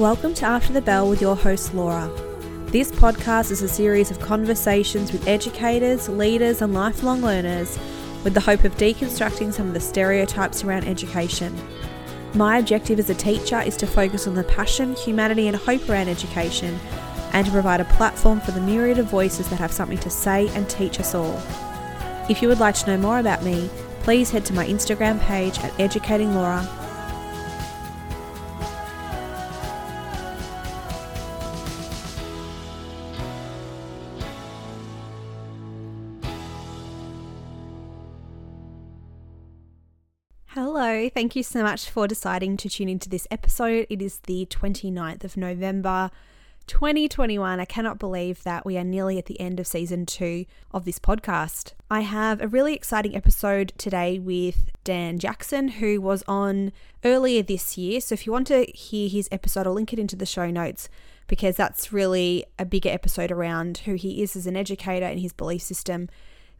[0.00, 2.10] Welcome to After the Bell with your host, Laura.
[2.68, 7.78] This podcast is a series of conversations with educators, leaders, and lifelong learners
[8.24, 11.54] with the hope of deconstructing some of the stereotypes around education.
[12.32, 16.08] My objective as a teacher is to focus on the passion, humanity, and hope around
[16.08, 16.80] education
[17.34, 20.48] and to provide a platform for the myriad of voices that have something to say
[20.54, 21.38] and teach us all.
[22.30, 23.68] If you would like to know more about me,
[24.02, 26.66] please head to my Instagram page at Educating Laura.
[41.10, 43.86] Thank you so much for deciding to tune into this episode.
[43.90, 46.10] It is the 29th of November
[46.68, 47.58] 2021.
[47.58, 51.00] I cannot believe that we are nearly at the end of season two of this
[51.00, 51.72] podcast.
[51.90, 56.72] I have a really exciting episode today with Dan Jackson, who was on
[57.04, 58.00] earlier this year.
[58.00, 60.88] So if you want to hear his episode, I'll link it into the show notes
[61.26, 65.32] because that's really a bigger episode around who he is as an educator and his
[65.32, 66.08] belief system.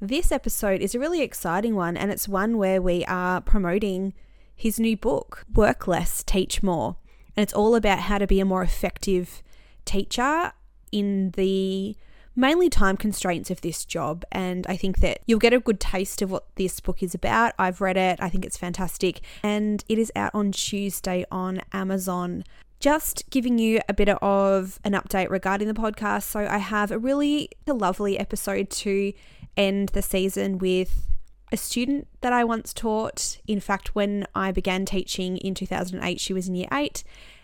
[0.01, 4.15] This episode is a really exciting one, and it's one where we are promoting
[4.61, 6.97] his new book, Work Less, Teach More.
[7.35, 9.43] And it's all about how to be a more effective
[9.87, 10.53] teacher
[10.93, 11.97] in the
[12.37, 14.23] mainly time constraints of this job.
[14.31, 17.55] And I think that you'll get a good taste of what this book is about.
[17.59, 19.23] I've read it, I think it's fantastic.
[19.43, 22.45] And it is out on Tuesday on Amazon.
[22.81, 26.25] Just giving you a bit of an update regarding the podcast.
[26.25, 29.13] So, I have a really lovely episode to
[29.57, 31.10] end the season with
[31.53, 33.39] a student that I once taught.
[33.47, 37.03] In fact, when I began teaching in 2008, she was in year eight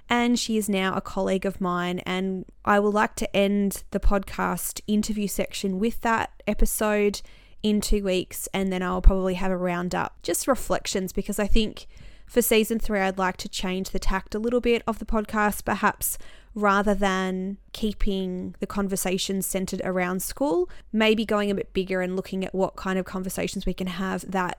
[0.08, 2.00] and she is now a colleague of mine.
[2.00, 7.22] And I would like to end the podcast interview section with that episode
[7.62, 11.86] in two weeks, and then I'll probably have a roundup, just reflections, because I think
[12.26, 15.64] for season three, I'd like to change the tact a little bit of the podcast,
[15.64, 16.18] perhaps
[16.56, 22.44] rather than keeping the conversation centered around school, maybe going a bit bigger and looking
[22.44, 24.58] at what kind of conversations we can have that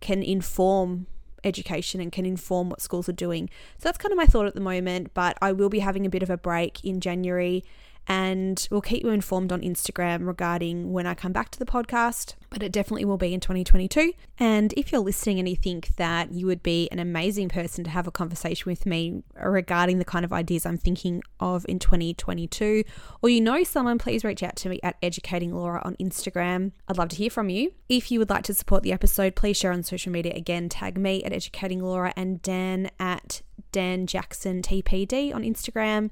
[0.00, 1.06] can inform
[1.42, 3.48] education and can inform what schools are doing.
[3.78, 6.10] So that's kind of my thought at the moment, but I will be having a
[6.10, 7.64] bit of a break in January
[8.08, 12.34] and we'll keep you informed on Instagram regarding when I come back to the podcast,
[12.50, 14.12] but it definitely will be in 2022.
[14.38, 17.90] And if you're listening and you think that you would be an amazing person to
[17.90, 22.84] have a conversation with me regarding the kind of ideas I'm thinking of in 2022,
[23.22, 26.72] or you know someone, please reach out to me at Educating Laura on Instagram.
[26.88, 27.72] I'd love to hear from you.
[27.88, 30.32] If you would like to support the episode, please share on social media.
[30.34, 36.10] Again, tag me at Educating Laura and Dan at Dan Jackson TPD on Instagram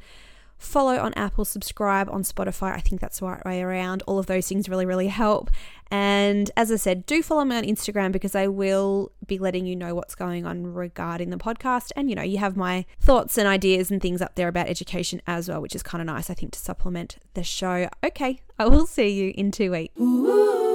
[0.60, 2.72] follow on Apple, subscribe on Spotify.
[2.72, 4.02] I think that's the right way around.
[4.06, 5.50] All of those things really, really help.
[5.90, 9.74] And as I said, do follow me on Instagram because I will be letting you
[9.74, 11.90] know what's going on regarding the podcast.
[11.96, 15.20] And, you know, you have my thoughts and ideas and things up there about education
[15.26, 17.88] as well, which is kind of nice, I think, to supplement the show.
[18.04, 20.69] Okay, I will see you in two weeks.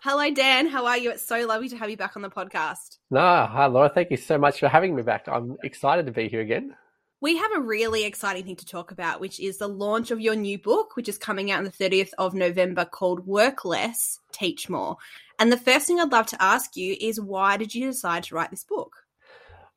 [0.00, 0.66] Hello, Dan.
[0.68, 1.10] How are you?
[1.10, 2.98] It's so lovely to have you back on the podcast.
[3.10, 3.88] No, hi, Laura.
[3.88, 5.26] Thank you so much for having me back.
[5.26, 6.76] I'm excited to be here again.
[7.20, 10.36] We have a really exciting thing to talk about, which is the launch of your
[10.36, 14.68] new book, which is coming out on the 30th of November called Work Less, Teach
[14.68, 14.98] More.
[15.38, 18.34] And the first thing I'd love to ask you is why did you decide to
[18.34, 18.92] write this book?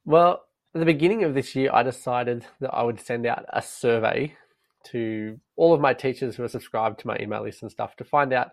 [0.06, 0.44] Well,
[0.76, 4.36] at the beginning of this year, I decided that I would send out a survey
[4.92, 8.04] to all of my teachers who are subscribed to my email list and stuff to
[8.04, 8.52] find out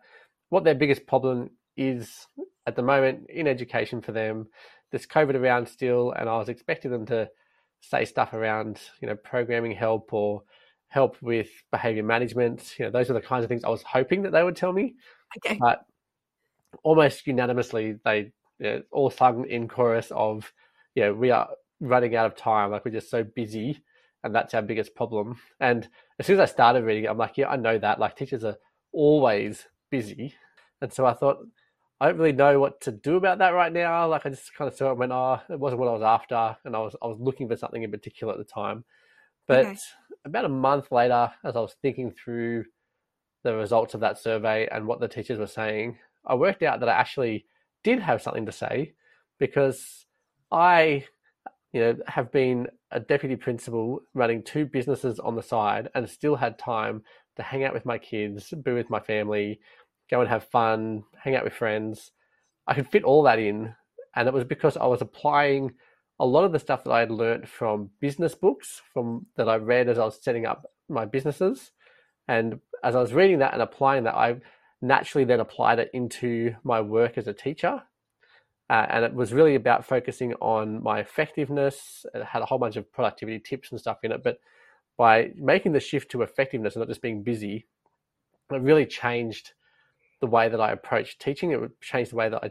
[0.48, 2.26] what their biggest problem is
[2.66, 4.46] at the moment in education for them.
[4.90, 7.28] There's COVID around still, and I was expecting them to
[7.80, 10.42] say stuff around, you know, programming help or
[10.88, 12.74] help with behavior management.
[12.78, 14.72] You know, those are the kinds of things I was hoping that they would tell
[14.72, 14.94] me.
[15.38, 15.58] Okay.
[15.60, 15.84] But
[16.82, 20.52] almost unanimously, they you know, all sung in chorus of,
[20.94, 21.48] you know, we are
[21.80, 22.70] running out of time.
[22.70, 23.82] Like we're just so busy,
[24.24, 25.38] and that's our biggest problem.
[25.60, 25.88] And
[26.18, 27.98] as soon as I started reading it, I'm like, yeah, I know that.
[27.98, 28.56] Like teachers are
[28.92, 30.34] always busy,
[30.80, 31.38] and so I thought
[32.00, 34.06] I don't really know what to do about that right now.
[34.08, 36.02] Like I just kind of saw it and went, oh, it wasn't what I was
[36.02, 38.84] after, and I was I was looking for something in particular at the time.
[39.46, 39.78] But okay.
[40.24, 42.64] about a month later, as I was thinking through
[43.44, 46.88] the results of that survey and what the teachers were saying, I worked out that
[46.88, 47.46] I actually
[47.84, 48.92] did have something to say
[49.38, 50.06] because
[50.50, 51.04] I,
[51.72, 56.34] you know, have been a deputy principal running two businesses on the side and still
[56.34, 57.02] had time
[57.36, 59.60] to hang out with my kids, be with my family,
[60.10, 62.12] go and have fun, hang out with friends.
[62.66, 63.74] I could fit all that in.
[64.14, 65.72] And it was because I was applying
[66.18, 69.56] a lot of the stuff that I had learned from business books, from that I
[69.56, 71.72] read as I was setting up my businesses.
[72.28, 74.36] And as I was reading that and applying that, I
[74.80, 77.82] naturally then applied it into my work as a teacher.
[78.68, 82.04] Uh, and it was really about focusing on my effectiveness.
[82.14, 84.24] It had a whole bunch of productivity tips and stuff in it.
[84.24, 84.38] But
[84.96, 87.66] by making the shift to effectiveness and not just being busy,
[88.50, 89.52] it really changed
[90.20, 91.50] the way that I approached teaching.
[91.50, 92.50] It would change the way that I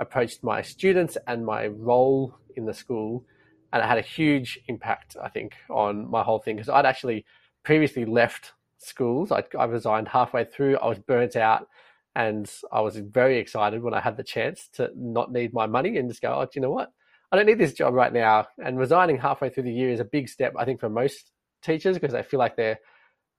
[0.00, 3.24] approached my students and my role in the school.
[3.72, 7.24] And it had a huge impact, I think, on my whole thing because I'd actually
[7.64, 9.32] previously left schools.
[9.32, 10.78] I, I resigned halfway through.
[10.78, 11.66] I was burnt out
[12.14, 15.98] and I was very excited when I had the chance to not need my money
[15.98, 16.92] and just go, oh, do you know what?
[17.30, 18.46] I don't need this job right now.
[18.64, 21.32] And resigning halfway through the year is a big step, I think, for most
[21.62, 22.78] teachers because they feel like they're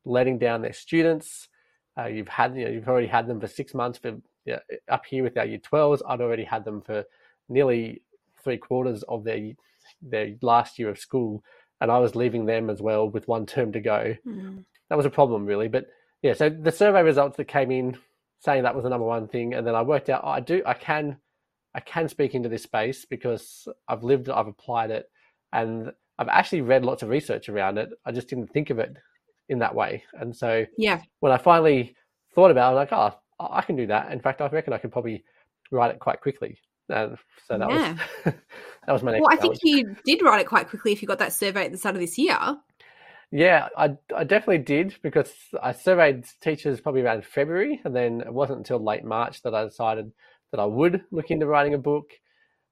[0.06, 1.48] letting down their students.
[1.98, 3.98] Uh, you've had, you know, you've already had them for six months.
[3.98, 4.10] For
[4.46, 4.60] you know,
[4.90, 7.04] up here with our year 12s, I'd already had them for
[7.50, 8.02] nearly
[8.44, 9.54] three quarters of their
[10.02, 11.44] their last year of school,
[11.82, 14.16] and I was leaving them as well with one term to go.
[14.26, 14.64] Mm.
[14.90, 15.68] That was a problem, really.
[15.68, 15.88] But
[16.22, 17.98] yeah, so the survey results that came in
[18.40, 20.62] saying that was the number one thing, and then I worked out oh, I do
[20.66, 21.18] I can
[21.74, 25.10] I can speak into this space because I've lived it, I've applied it,
[25.52, 27.90] and I've actually read lots of research around it.
[28.06, 28.98] I just didn't think of it
[29.50, 30.04] in that way.
[30.14, 31.96] And so yeah, when I finally
[32.34, 34.12] thought about it, I'm like, oh, I can do that.
[34.12, 35.24] In fact, I reckon I could probably
[35.72, 36.60] write it quite quickly.
[36.90, 37.18] And
[37.48, 37.98] so that yeah.
[38.26, 38.34] was
[38.86, 39.22] that was my next.
[39.22, 41.72] Well, I think you did write it quite quickly if you got that survey at
[41.72, 42.38] the start of this year.
[43.30, 48.34] Yeah, I, I definitely did because I surveyed teachers probably around February, and then it
[48.34, 50.14] wasn't until late March that I decided
[50.52, 52.12] that I would look into writing a book.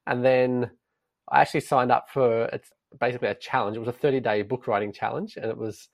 [0.07, 0.71] And then
[1.29, 2.69] I actually signed up for it's
[2.99, 3.75] basically a challenge.
[3.75, 5.89] It was a 30 day book writing challenge, and it was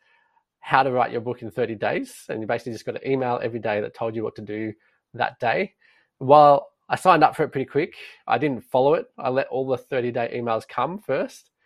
[0.62, 2.26] how to write your book in 30 days.
[2.30, 4.74] And you basically just got an email every day that told you what to do
[5.16, 5.74] that day.
[6.20, 7.96] While I signed up for it pretty quick,
[8.28, 9.08] I didn't follow it.
[9.18, 11.50] I let all the 30 day emails come first.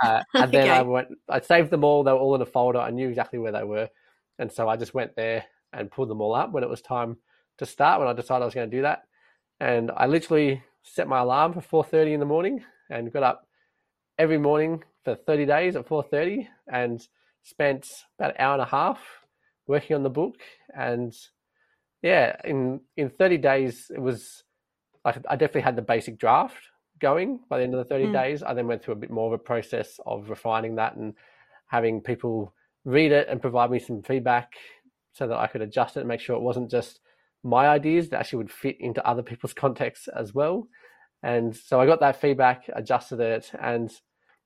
[0.00, 0.70] Uh, and then okay.
[0.70, 2.04] I went, I saved them all.
[2.04, 2.78] They were all in a folder.
[2.78, 3.88] I knew exactly where they were.
[4.38, 7.16] And so I just went there and pulled them all up when it was time
[7.56, 9.08] to start, when I decided I was going to do that.
[9.58, 13.48] And I literally set my alarm for 4.30 in the morning and got up
[14.18, 17.06] every morning for 30 days at 4.30 and
[17.42, 17.88] spent
[18.18, 19.00] about an hour and a half
[19.66, 20.36] working on the book.
[20.74, 21.14] And
[22.02, 24.44] yeah, in, in 30 days, it was,
[25.04, 26.56] I, I definitely had the basic draft
[27.00, 28.12] going by the end of the 30 mm.
[28.12, 28.42] days.
[28.42, 31.14] I then went through a bit more of a process of refining that and
[31.66, 32.54] having people
[32.84, 34.52] read it and provide me some feedback
[35.12, 37.00] so that I could adjust it and make sure it wasn't just
[37.44, 40.68] my ideas that actually would fit into other people's contexts as well.
[41.22, 43.90] And so I got that feedback, adjusted it, and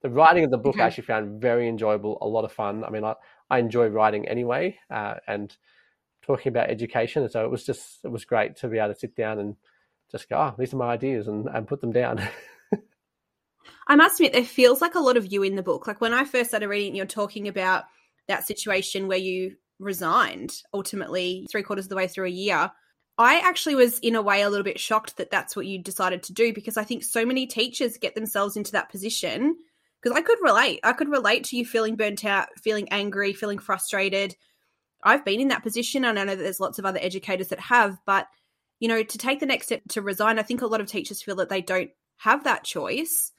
[0.02, 0.82] the writing of the book okay.
[0.82, 2.84] I actually found very enjoyable, a lot of fun.
[2.84, 3.14] I mean, I,
[3.48, 5.56] I enjoy writing anyway, uh, and
[6.22, 7.22] talking about education.
[7.22, 9.56] And so it was just, it was great to be able to sit down and
[10.10, 12.20] just go, oh, these are my ideas and, and put them down.
[13.86, 15.86] I must admit, there feels like a lot of you in the book.
[15.86, 17.84] Like when I first started reading, you're talking about
[18.28, 22.70] that situation where you resigned ultimately three quarters of the way through a year.
[23.18, 26.22] I actually was, in a way, a little bit shocked that that's what you decided
[26.24, 29.56] to do because I think so many teachers get themselves into that position.
[30.02, 30.80] Because I could relate.
[30.82, 34.34] I could relate to you feeling burnt out, feeling angry, feeling frustrated.
[35.04, 37.60] I've been in that position, and I know that there's lots of other educators that
[37.60, 38.26] have, but
[38.80, 41.22] you know, to take the next step to resign, I think a lot of teachers
[41.22, 43.30] feel that they don't have that choice.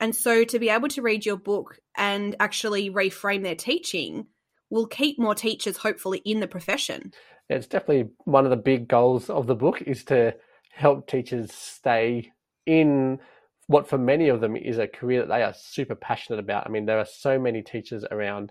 [0.00, 4.26] And so to be able to read your book and actually reframe their teaching
[4.70, 7.12] will keep more teachers hopefully in the profession.
[7.48, 10.34] It's definitely one of the big goals of the book is to
[10.72, 12.32] help teachers stay
[12.66, 13.20] in
[13.68, 16.66] what for many of them is a career that they are super passionate about.
[16.66, 18.50] I mean, there are so many teachers around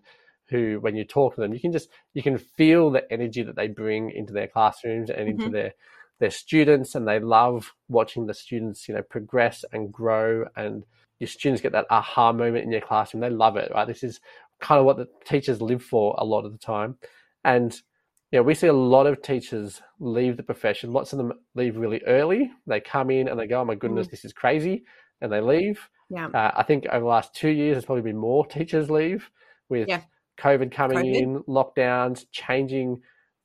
[0.50, 3.56] who when you talk to them, you can just you can feel the energy that
[3.56, 5.42] they bring into their classrooms and mm-hmm.
[5.42, 5.74] into their
[6.20, 10.86] their students and they love watching the students, you know, progress and grow and
[11.20, 13.22] your students get that aha moment in your classroom.
[13.22, 13.88] They love it, right?
[13.88, 14.20] This is
[14.60, 16.96] kind of what the teachers live for a lot of the time.
[17.44, 17.76] And
[18.32, 20.92] yeah, we see a lot of teachers leave the profession.
[20.92, 22.52] Lots of them leave really early.
[22.66, 24.12] They come in and they go, "Oh my goodness, mm.
[24.12, 24.84] this is crazy,"
[25.22, 25.80] and they leave.
[26.10, 26.28] Yeah.
[26.28, 29.30] Uh, I think over the last two years, there's probably been more teachers leave
[29.70, 30.02] with yeah.
[30.40, 31.16] COVID coming COVID.
[31.16, 33.02] in, lockdowns, changing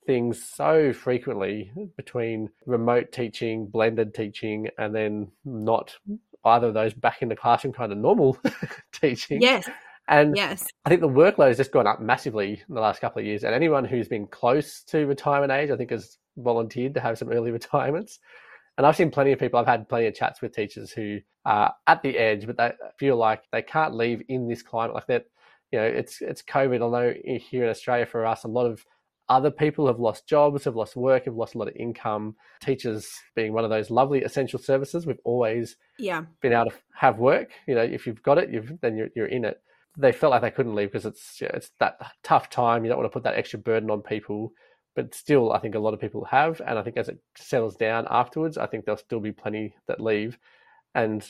[0.07, 5.97] things so frequently between remote teaching, blended teaching, and then not
[6.45, 8.37] either of those back in the classroom kind of normal
[8.93, 9.41] teaching.
[9.41, 9.69] Yes.
[10.09, 10.67] And yes.
[10.85, 13.45] I think the workload has just gone up massively in the last couple of years.
[13.45, 17.31] And anyone who's been close to retirement age, I think, has volunteered to have some
[17.31, 18.19] early retirements.
[18.79, 21.75] And I've seen plenty of people, I've had plenty of chats with teachers who are
[21.87, 25.27] at the edge, but they feel like they can't leave in this climate like that.
[25.71, 26.77] You know, it's it's COVID.
[26.77, 28.85] I know here in Australia for us, a lot of
[29.29, 32.37] other people have lost jobs, have lost work, have lost a lot of income.
[32.61, 37.19] Teachers being one of those lovely essential services, we've always yeah been able to have
[37.19, 37.51] work.
[37.67, 39.61] You know, if you've got it, you've then you're, you're in it.
[39.99, 42.85] They felt like they couldn't leave because it's it's that tough time.
[42.85, 44.53] You don't want to put that extra burden on people,
[44.95, 47.77] but still, I think a lot of people have, and I think as it settles
[47.77, 50.39] down afterwards, I think there'll still be plenty that leave.
[50.95, 51.27] And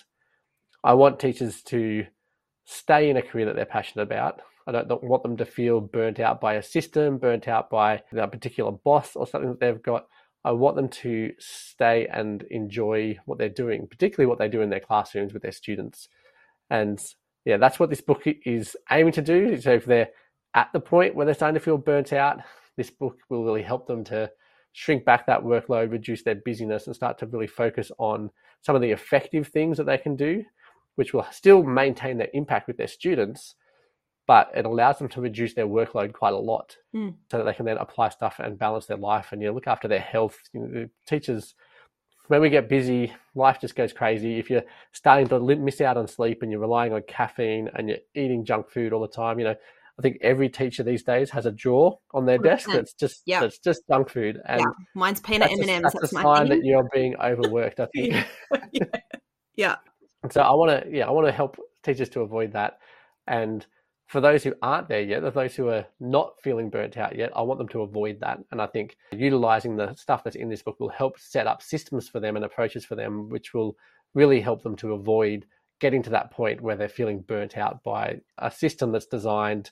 [0.82, 2.06] I want teachers to
[2.64, 4.40] stay in a career that they're passionate about.
[4.66, 8.28] I don't want them to feel burnt out by a system, burnt out by a
[8.28, 10.06] particular boss or something that they've got.
[10.44, 14.70] I want them to stay and enjoy what they're doing, particularly what they do in
[14.70, 16.08] their classrooms with their students.
[16.70, 17.00] And
[17.44, 19.60] yeah, that's what this book is aiming to do.
[19.60, 20.10] So if they're
[20.54, 22.40] at the point where they're starting to feel burnt out,
[22.76, 24.30] this book will really help them to
[24.72, 28.30] shrink back that workload, reduce their busyness, and start to really focus on
[28.62, 30.44] some of the effective things that they can do,
[30.96, 33.54] which will still maintain their impact with their students,
[34.26, 37.14] but it allows them to reduce their workload quite a lot mm.
[37.30, 39.66] so that they can then apply stuff and balance their life and you know, look
[39.66, 40.38] after their health.
[40.52, 41.54] You know, teachers,
[42.28, 44.38] when we get busy, life just goes crazy.
[44.38, 44.62] If you're
[44.92, 48.70] starting to miss out on sleep and you're relying on caffeine and you're eating junk
[48.70, 49.56] food all the time, you know,
[49.98, 52.42] I think every teacher these days has a drawer on their 100%.
[52.42, 53.40] desk that's just yeah.
[53.40, 54.40] that's just junk food.
[54.46, 54.66] And yeah.
[54.94, 55.82] mine's peanut M and M's.
[55.82, 57.80] That's, that's a sign that you're being overworked.
[57.80, 58.26] I think.
[58.72, 58.84] yeah.
[59.56, 59.76] yeah.
[60.30, 62.78] So I want to yeah I want to help teachers to avoid that,
[63.26, 63.66] and
[64.12, 67.40] for those who aren't there yet, those who are not feeling burnt out yet, I
[67.40, 68.38] want them to avoid that.
[68.50, 72.10] And I think utilizing the stuff that's in this book will help set up systems
[72.10, 73.74] for them and approaches for them, which will
[74.12, 75.46] really help them to avoid
[75.80, 79.70] getting to that point where they're feeling burnt out by a system that's designed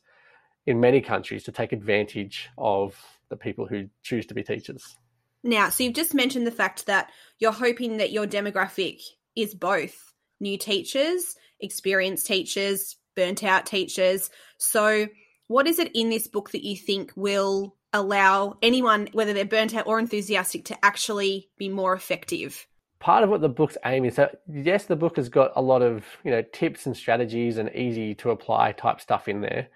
[0.67, 2.97] in many countries to take advantage of
[3.29, 4.97] the people who choose to be teachers.
[5.43, 9.00] Now, so you've just mentioned the fact that you're hoping that your demographic
[9.35, 14.31] is both new teachers, experienced teachers, burnt out teachers.
[14.59, 15.09] So,
[15.49, 19.75] what is it in this book that you think will allow anyone, whether they're burnt
[19.75, 22.67] out or enthusiastic, to actually be more effective?
[23.00, 25.83] Part of what the book's aim is that, yes, the book has got a lot
[25.83, 29.69] of you know tips and strategies and easy to apply type stuff in there,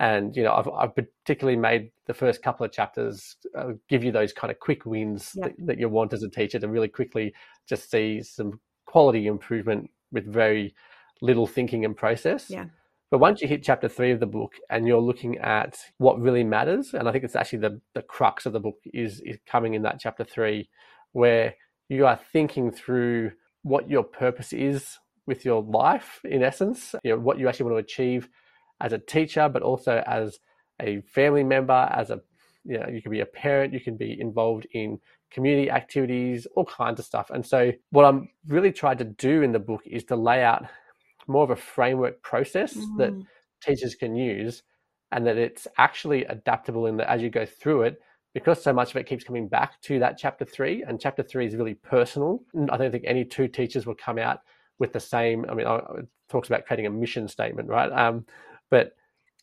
[0.00, 4.12] and you know I've, I've particularly made the first couple of chapters uh, give you
[4.12, 7.34] those kind of quick wins that, that you want as a teacher to really quickly
[7.66, 10.74] just see some quality improvement with very
[11.22, 12.50] little thinking and process.
[12.50, 12.66] Yeah.
[13.10, 16.42] But once you hit chapter three of the book and you're looking at what really
[16.42, 19.74] matters, and I think it's actually the, the crux of the book is, is coming
[19.74, 20.68] in that chapter three,
[21.12, 21.54] where
[21.88, 23.30] you are thinking through
[23.62, 27.74] what your purpose is with your life, in essence, you know, what you actually want
[27.74, 28.28] to achieve
[28.80, 30.38] as a teacher, but also as
[30.80, 32.20] a family member, as a
[32.64, 34.98] you know, you can be a parent, you can be involved in
[35.30, 37.30] community activities, all kinds of stuff.
[37.30, 40.66] And so what I'm really trying to do in the book is to lay out
[41.28, 42.98] more of a framework process mm.
[42.98, 43.12] that
[43.62, 44.62] teachers can use
[45.12, 48.00] and that it's actually adaptable in that as you go through it
[48.34, 51.46] because so much of it keeps coming back to that chapter three and chapter three
[51.46, 54.40] is really personal i don't think any two teachers will come out
[54.78, 58.24] with the same i mean it talks about creating a mission statement right um,
[58.70, 58.96] but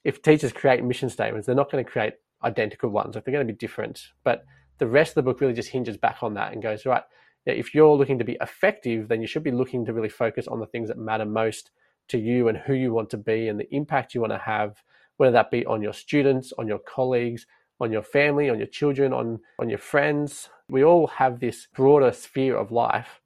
[0.03, 2.13] if teachers create mission statements they're not going to create
[2.44, 4.46] identical ones they're going to be different but
[4.80, 7.03] the rest of the book really just hinges back on that and goes right
[7.46, 10.60] if you're looking to be effective, then you should be looking to really focus on
[10.60, 11.72] the things that matter most
[12.10, 14.82] to you and who you want to be and the impact you want to have,
[15.18, 17.46] whether that be on your students, on your colleagues,
[17.80, 20.50] on your family, on your children, on, on your friends.
[20.70, 23.20] We all have this broader sphere of life.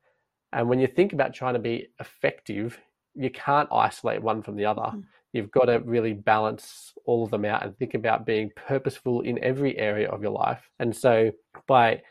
[0.51, 2.80] And when you think about trying to be effective,
[3.13, 4.82] you can't isolate one from the other.
[4.82, 5.04] Mm.
[5.38, 9.41] You've got to really balance all of them out and think about being purposeful in
[9.44, 10.70] every area of your life.
[10.79, 11.32] And so
[11.67, 12.01] by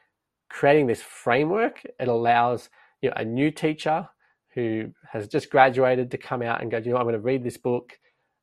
[0.49, 2.71] creating this framework, it allows
[3.03, 4.09] you know, a new teacher
[4.55, 7.45] who has just graduated to come out and go, you know, I'm going to read
[7.45, 7.99] this book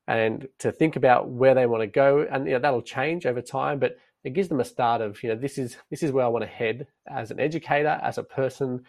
[0.08, 2.28] and to think about where they want to go.
[2.30, 5.30] And you know, that'll change over time, but it gives them a start of, you
[5.30, 8.24] know, this is this is where I want to head as an educator, as a
[8.24, 8.84] person.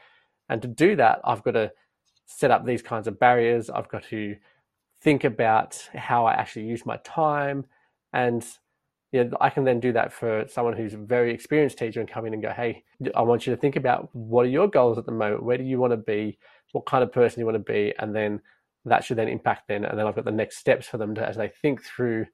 [0.49, 1.73] And to do that, I've got to
[2.27, 3.71] set up these kinds of barriers.
[3.71, 4.37] I've got to
[5.05, 7.67] think about how I actually use my time.
[8.13, 8.45] And
[9.13, 12.27] know, I can then do that for someone who's a very experienced teacher and come
[12.27, 12.83] in and go, hey,
[13.15, 15.45] I want you to think about what are your goals at the moment?
[15.45, 16.39] Where do you want to be?
[16.73, 17.95] What kind of person you want to be?
[17.99, 18.41] And then
[18.87, 19.85] that should then impact then.
[19.85, 22.27] And then I've got the next steps for them to, as they think through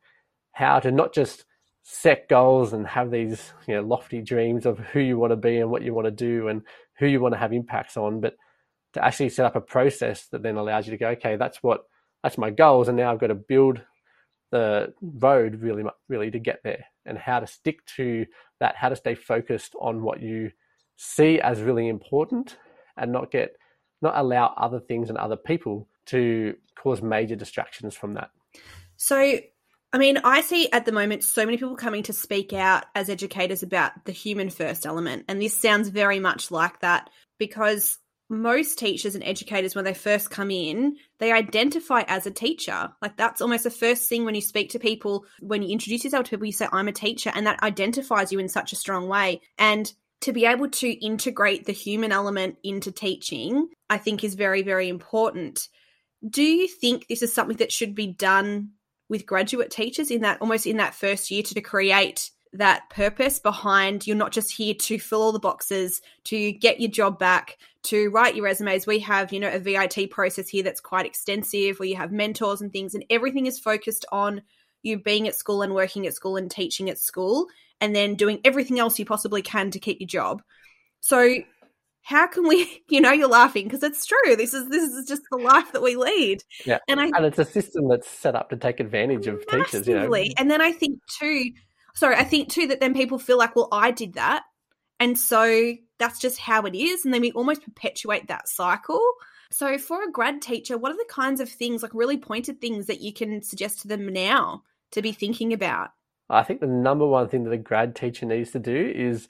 [0.53, 1.45] how to not just
[1.83, 5.59] set goals and have these you know lofty dreams of who you want to be
[5.59, 6.63] and what you want to do and
[6.99, 8.37] who you want to have impacts on, but
[8.93, 11.83] to actually set up a process that then allows you to go, okay, that's what
[12.23, 13.81] that's my goals, and now I've got to build
[14.51, 18.27] the road really really to get there and how to stick to
[18.59, 20.51] that how to stay focused on what you
[20.97, 22.57] see as really important
[22.97, 23.53] and not get
[24.03, 28.31] not allow other things and other people to cause major distractions from that.
[28.97, 29.39] So
[29.93, 33.09] i mean i see at the moment so many people coming to speak out as
[33.09, 37.99] educators about the human first element and this sounds very much like that because
[38.31, 43.17] most teachers and educators when they first come in they identify as a teacher like
[43.17, 46.31] that's almost the first thing when you speak to people when you introduce yourself to
[46.31, 49.41] people you say i'm a teacher and that identifies you in such a strong way
[49.59, 54.63] and to be able to integrate the human element into teaching, I think is very,
[54.63, 55.69] very important.
[56.29, 58.73] Do you think this is something that should be done
[59.09, 63.39] with graduate teachers in that almost in that first year to, to create that purpose
[63.39, 67.59] behind you're not just here to fill all the boxes to get your job back
[67.83, 68.87] to write your resumes.
[68.87, 72.61] We have you know a VIT process here that's quite extensive where you have mentors
[72.61, 74.43] and things and everything is focused on
[74.83, 77.47] you being at school and working at school and teaching at school
[77.81, 80.43] and then doing everything else you possibly can to keep your job.
[81.01, 81.37] So
[82.03, 84.35] how can we you know you're laughing because it's true.
[84.35, 86.43] This is this is just the life that we lead.
[86.67, 86.79] Yeah.
[86.89, 89.95] And, I, and it's a system that's set up to take advantage of teachers you
[89.95, 90.13] know.
[90.37, 91.53] And then i think too
[91.95, 94.45] sorry i think too that then people feel like well i did that.
[95.01, 97.07] And so that's just how it is.
[97.07, 99.01] And then we almost perpetuate that cycle.
[99.51, 102.87] So for a grad teacher what are the kinds of things like really pointed things
[102.87, 105.91] that you can suggest to them now to be thinking about?
[106.29, 109.29] I think the number one thing that a grad teacher needs to do is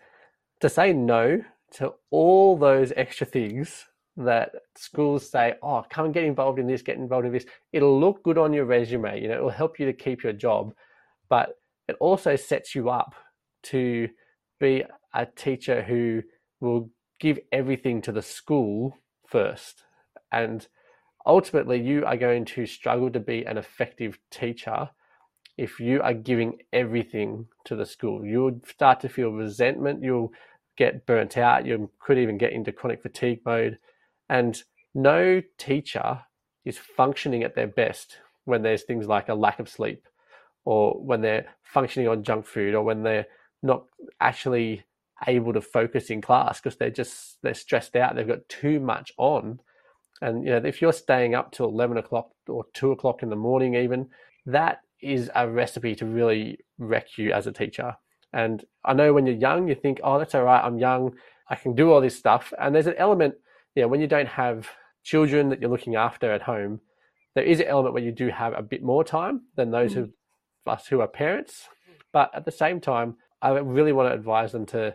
[0.60, 1.42] to say no
[1.74, 3.86] to all those extra things
[4.16, 7.46] that schools say, oh, come and get involved in this, get involved in this.
[7.72, 10.74] It'll look good on your resume, you know, it'll help you to keep your job,
[11.30, 11.59] but
[11.90, 13.14] it also sets you up
[13.64, 14.08] to
[14.60, 16.22] be a teacher who
[16.60, 19.82] will give everything to the school first.
[20.30, 20.66] And
[21.26, 24.88] ultimately, you are going to struggle to be an effective teacher
[25.58, 28.24] if you are giving everything to the school.
[28.24, 30.02] You'll start to feel resentment.
[30.02, 30.32] You'll
[30.76, 31.66] get burnt out.
[31.66, 33.78] You could even get into chronic fatigue mode.
[34.28, 34.62] And
[34.94, 36.20] no teacher
[36.64, 40.06] is functioning at their best when there's things like a lack of sleep
[40.64, 43.26] or when they're functioning on junk food or when they're
[43.62, 43.84] not
[44.20, 44.84] actually
[45.26, 49.12] able to focus in class because they're just they're stressed out they've got too much
[49.18, 49.60] on
[50.22, 53.36] and you know if you're staying up till 11 o'clock or 2 o'clock in the
[53.36, 54.08] morning even
[54.46, 57.94] that is a recipe to really wreck you as a teacher
[58.32, 60.64] and I know when you're young, you think, oh, that's all right.
[60.64, 61.14] I'm young.
[61.48, 62.52] I can do all this stuff.
[62.58, 63.34] And there's an element,
[63.74, 64.68] you know, when you don't have
[65.02, 66.80] children that you're looking after at home,
[67.34, 70.02] there is an element where you do have a bit more time than those mm.
[70.02, 70.12] of
[70.66, 71.68] us who are parents.
[72.12, 74.94] But at the same time, I really want to advise them to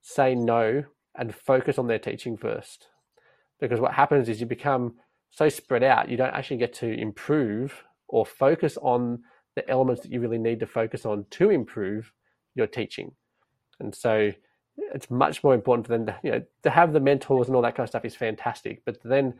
[0.00, 0.84] say no
[1.16, 2.88] and focus on their teaching first.
[3.60, 4.94] Because what happens is you become
[5.30, 9.22] so spread out, you don't actually get to improve or focus on
[9.54, 12.12] the elements that you really need to focus on to improve
[12.54, 13.12] your teaching.
[13.80, 14.32] And so
[14.76, 17.62] it's much more important for them to, you know, to have the mentors and all
[17.62, 19.34] that kind of stuff is fantastic, but then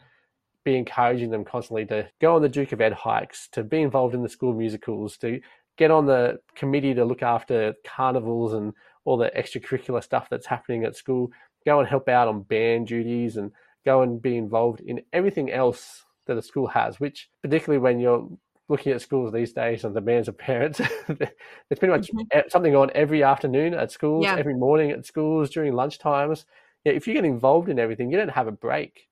[0.65, 4.15] be encouraging them constantly to go on the Duke of Ed hikes, to be involved
[4.15, 5.41] in the school musicals, to
[5.83, 8.73] get on the committee to look after carnivals and
[9.05, 11.33] all the extracurricular stuff that's happening at school,
[11.67, 13.51] go and help out on band duties and
[13.85, 18.29] go and be involved in everything else that a school has, which particularly when you're
[18.69, 22.49] looking at schools these days and the demands of parents, there's pretty much mm-hmm.
[22.49, 24.37] something on every afternoon at schools, yeah.
[24.37, 26.47] every morning at schools, during lunch times.
[26.85, 29.09] Yeah, if you get involved in everything, you don't have a break.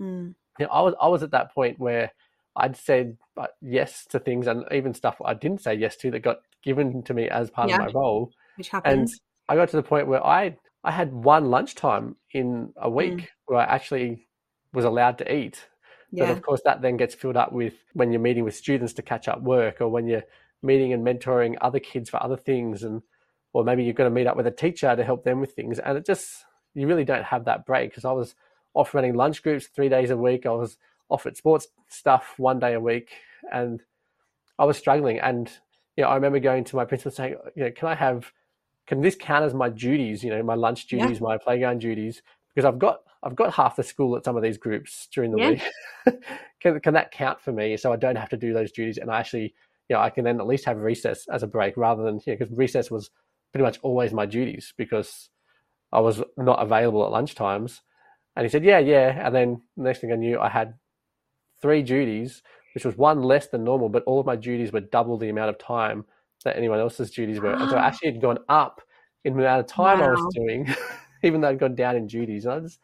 [0.00, 0.36] Mm.
[0.60, 2.12] You know, I was I was at that point where
[2.56, 6.20] I'd said uh, yes to things and even stuff I didn't say yes to that
[6.20, 7.76] got given to me as part yeah.
[7.76, 8.32] of my role.
[8.56, 9.12] Which happens.
[9.12, 13.14] And I got to the point where I I had one lunchtime in a week
[13.14, 13.28] mm.
[13.46, 14.26] where I actually
[14.72, 15.66] was allowed to eat
[16.12, 16.26] yeah.
[16.26, 19.02] But of course, that then gets filled up with when you're meeting with students to
[19.02, 20.24] catch up work, or when you're
[20.62, 23.02] meeting and mentoring other kids for other things, and
[23.54, 25.78] or maybe you're going to meet up with a teacher to help them with things,
[25.78, 27.90] and it just you really don't have that break.
[27.90, 28.34] Because I was
[28.74, 30.76] off running lunch groups three days a week, I was
[31.12, 33.10] off at sports stuff one day a week,
[33.52, 33.82] and
[34.58, 35.18] I was struggling.
[35.20, 35.50] And
[35.96, 38.32] you know, I remember going to my principal saying, you know, can I have
[38.86, 40.24] can this count as my duties?
[40.24, 41.26] You know, my lunch duties, yeah.
[41.26, 42.22] my playground duties,
[42.54, 45.38] because I've got I've got half the school at some of these groups during the
[45.38, 45.48] yeah.
[45.50, 45.62] week.
[46.60, 47.76] can, can that count for me?
[47.76, 49.54] So I don't have to do those duties, and I actually,
[49.88, 52.32] you know, I can then at least have recess as a break rather than you
[52.32, 53.10] know, because recess was
[53.52, 55.28] pretty much always my duties because
[55.92, 57.82] I was not available at lunch times.
[58.34, 59.26] And he said, yeah, yeah.
[59.26, 60.74] And then the next thing I knew, I had
[61.62, 62.42] three duties,
[62.74, 65.48] which was one less than normal, but all of my duties were double the amount
[65.48, 66.04] of time
[66.44, 67.52] that anyone else's duties were.
[67.52, 68.82] and so I actually had gone up
[69.24, 70.06] in the amount of time wow.
[70.06, 70.74] I was doing,
[71.22, 72.44] even though I'd gone down in duties.
[72.44, 72.80] And I just,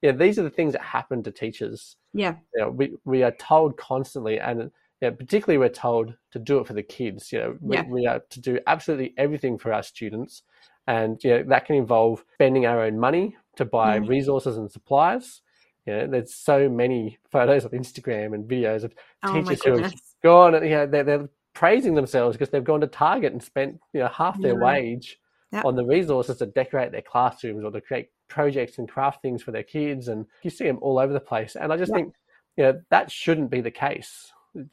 [0.00, 1.96] yeah, these are the things that happen to teachers.
[2.12, 2.36] Yeah.
[2.54, 6.58] You know, we, we are told constantly, and you know, particularly we're told to do
[6.58, 7.32] it for the kids.
[7.32, 7.84] You know, we, yeah.
[7.88, 10.42] we are to do absolutely everything for our students.
[10.86, 14.08] And you know, that can involve spending our own money to buy mm.
[14.08, 15.42] resources and supplies.
[15.86, 19.94] You know, there's so many photos of Instagram and videos of oh teachers who have
[20.22, 23.80] gone and you know, they're, they're praising themselves because they've gone to Target and spent
[23.92, 24.64] you know half their yeah.
[24.64, 25.18] wage
[25.52, 25.64] yep.
[25.64, 29.50] on the resources to decorate their classrooms or to create projects and craft things for
[29.50, 31.56] their kids, and you see them all over the place.
[31.56, 32.14] And I just think,
[32.56, 34.32] you know, that shouldn't be the case.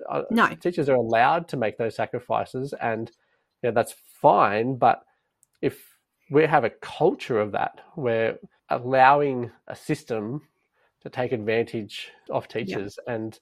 [0.09, 3.11] Uh, no, teachers are allowed to make those sacrifices, and
[3.61, 4.75] you know, that's fine.
[4.75, 5.03] But
[5.61, 5.97] if
[6.31, 8.37] we have a culture of that where
[8.69, 10.41] allowing a system
[11.01, 13.15] to take advantage of teachers yep.
[13.15, 13.39] and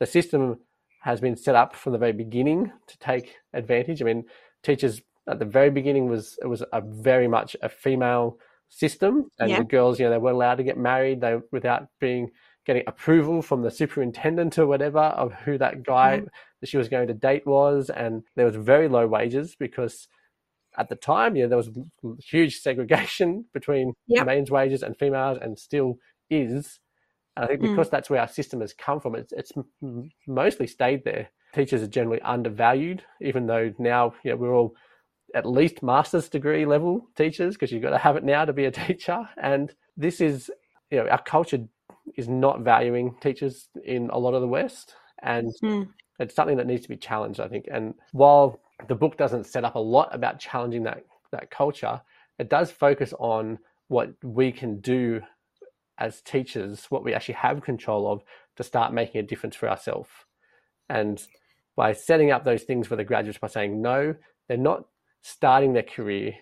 [0.00, 0.58] the system
[1.02, 4.02] has been set up from the very beginning to take advantage.
[4.02, 4.24] I mean,
[4.62, 8.38] teachers at the very beginning was it was a very much a female
[8.68, 9.58] system, and yeah.
[9.58, 12.30] the girls, you know, they weren't allowed to get married they without being
[12.66, 16.26] getting approval from the superintendent or whatever of who that guy mm-hmm.
[16.60, 20.08] that she was going to date was, and there was very low wages because
[20.76, 21.70] at the time, you know, there was
[22.18, 24.26] huge segregation between yep.
[24.26, 25.98] men's wages and females, and still
[26.30, 26.80] is.
[27.36, 27.70] And I think mm.
[27.70, 27.90] because mm.
[27.90, 29.52] that's where our system has come from, it's, it's
[30.26, 31.28] mostly stayed there.
[31.54, 34.74] Teachers are generally undervalued, even though now you know, we're all
[35.34, 38.64] at least master's degree level teachers because you've got to have it now to be
[38.64, 39.28] a teacher.
[39.36, 40.50] And this is,
[40.90, 41.58] you know, our culture
[42.16, 44.94] is not valuing teachers in a lot of the West.
[45.22, 45.88] And mm.
[46.18, 47.66] it's something that needs to be challenged, I think.
[47.70, 52.00] And while the book doesn't set up a lot about challenging that, that culture,
[52.38, 55.22] it does focus on what we can do
[55.98, 58.22] as teachers, what we actually have control of
[58.56, 60.08] to start making a difference for ourselves.
[60.88, 61.22] And
[61.76, 64.14] by setting up those things for the graduates by saying, no,
[64.48, 64.84] they're not
[65.22, 66.34] starting their career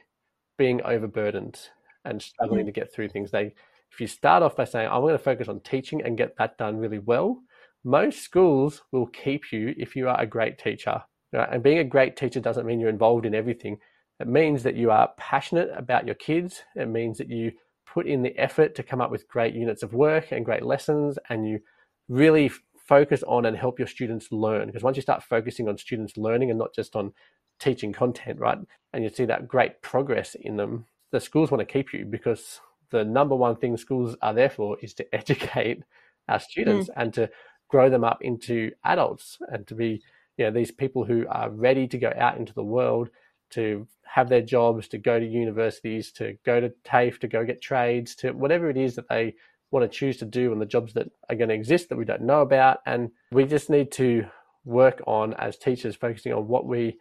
[0.59, 1.59] being overburdened
[2.05, 2.67] and struggling mm-hmm.
[2.67, 3.31] to get through things.
[3.31, 3.55] They,
[3.91, 6.59] if you start off by saying, I'm going to focus on teaching and get that
[6.59, 7.41] done really well,
[7.85, 11.03] most schools will keep you if you are a great teacher.
[11.33, 11.49] Right?
[11.51, 13.79] And being a great teacher doesn't mean you're involved in everything.
[14.21, 16.63] It means that you are passionate about your kids.
[16.77, 17.53] It means that you
[17.87, 21.19] put in the effort to come up with great units of work and great lessons,
[21.29, 21.61] and you
[22.09, 24.67] really focus on and help your students learn.
[24.67, 27.13] Because once you start focusing on students learning and not just on
[27.59, 28.59] teaching content, right,
[28.93, 32.61] and you see that great progress in them, the schools want to keep you because
[32.91, 35.83] the number one thing schools are there for is to educate
[36.29, 36.93] our students mm.
[36.97, 37.29] and to
[37.69, 40.03] grow them up into adults and to be
[40.37, 43.11] you know these people who are ready to go out into the world
[43.51, 47.61] to have their jobs to go to universities to go to TAFE to go get
[47.61, 49.35] trades to whatever it is that they
[49.71, 52.05] want to choose to do and the jobs that are going to exist that we
[52.05, 54.25] don't know about and we just need to
[54.65, 56.97] work on as teachers focusing on what we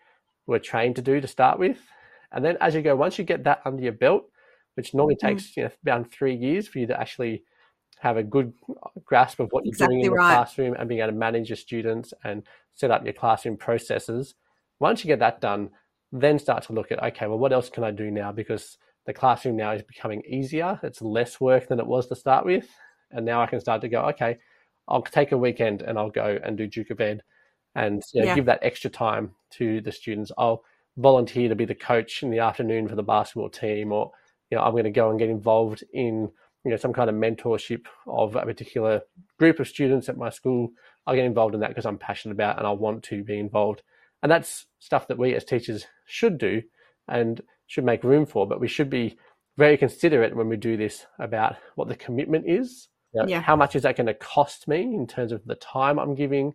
[0.47, 1.77] were trained to do to start with
[2.31, 4.25] and then as you go once you get that under your belt
[4.75, 5.27] which normally mm-hmm.
[5.27, 7.43] takes you know around three years for you to actually
[8.03, 8.53] have a good
[9.05, 10.35] grasp of what you're exactly doing in the right.
[10.35, 14.35] classroom and being able to manage your students and set up your classroom processes.
[14.79, 15.69] Once you get that done,
[16.13, 18.31] then start to look at okay, well, what else can I do now?
[18.31, 20.79] Because the classroom now is becoming easier.
[20.83, 22.67] It's less work than it was to start with.
[23.11, 24.37] And now I can start to go, okay,
[24.87, 27.21] I'll take a weekend and I'll go and do Duke of Ed
[27.75, 28.35] and you know, yeah.
[28.35, 30.31] give that extra time to the students.
[30.37, 30.63] I'll
[30.97, 34.11] volunteer to be the coach in the afternoon for the basketball team, or
[34.49, 36.29] you know, I'm going to go and get involved in
[36.63, 39.01] you know some kind of mentorship of a particular
[39.39, 40.71] group of students at my school.
[41.05, 43.81] I'll get involved in that because I'm passionate about and I want to be involved.
[44.23, 46.63] And that's stuff that we as teachers should do
[47.07, 48.47] and should make room for.
[48.47, 49.17] But we should be
[49.57, 52.87] very considerate when we do this about what the commitment is.
[53.13, 53.41] You know, yeah.
[53.41, 56.53] How much is that going to cost me in terms of the time I'm giving?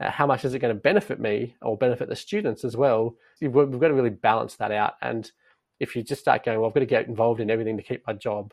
[0.00, 3.14] Uh, how much is it going to benefit me or benefit the students as well?
[3.40, 4.94] We've, we've got to really balance that out.
[5.02, 5.30] And
[5.78, 8.02] if you just start going, well, I've got to get involved in everything to keep
[8.06, 8.52] my job,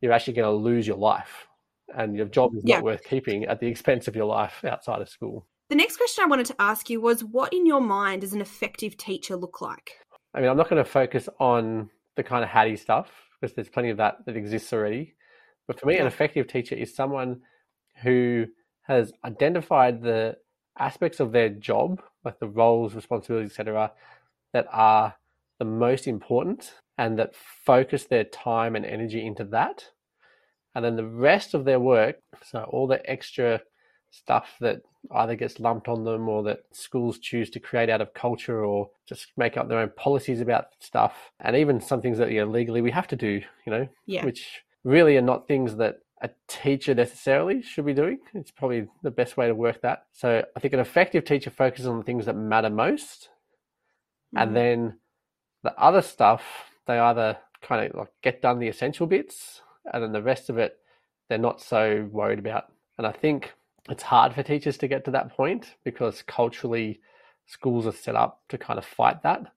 [0.00, 1.46] you're actually going to lose your life.
[1.94, 2.76] And your job is yeah.
[2.76, 5.46] not worth keeping at the expense of your life outside of school.
[5.72, 8.42] The next question I wanted to ask you was what in your mind does an
[8.42, 9.92] effective teacher look like?
[10.34, 13.08] I mean, I'm not going to focus on the kind of Hattie stuff
[13.40, 15.14] because there's plenty of that that exists already.
[15.66, 16.02] But for me, yeah.
[16.02, 17.40] an effective teacher is someone
[18.02, 18.48] who
[18.82, 20.36] has identified the
[20.78, 23.92] aspects of their job, like the roles, responsibilities, etc.,
[24.52, 25.14] that are
[25.58, 29.86] the most important and that focus their time and energy into that.
[30.74, 33.62] And then the rest of their work, so all the extra
[34.12, 38.14] stuff that either gets lumped on them or that schools choose to create out of
[38.14, 41.32] culture or just make up their own policies about stuff.
[41.40, 44.24] And even some things that you know, legally we have to do, you know, yeah.
[44.24, 48.18] which really are not things that a teacher necessarily should be doing.
[48.34, 50.04] It's probably the best way to work that.
[50.12, 53.30] So I think an effective teacher focuses on the things that matter most.
[54.34, 54.38] Mm-hmm.
[54.38, 54.98] And then
[55.64, 56.44] the other stuff,
[56.86, 60.58] they either kind of like get done the essential bits and then the rest of
[60.58, 60.78] it
[61.28, 62.66] they're not so worried about.
[62.98, 63.54] And I think
[63.88, 67.00] it's hard for teachers to get to that point because culturally
[67.46, 69.52] schools are set up to kind of fight that.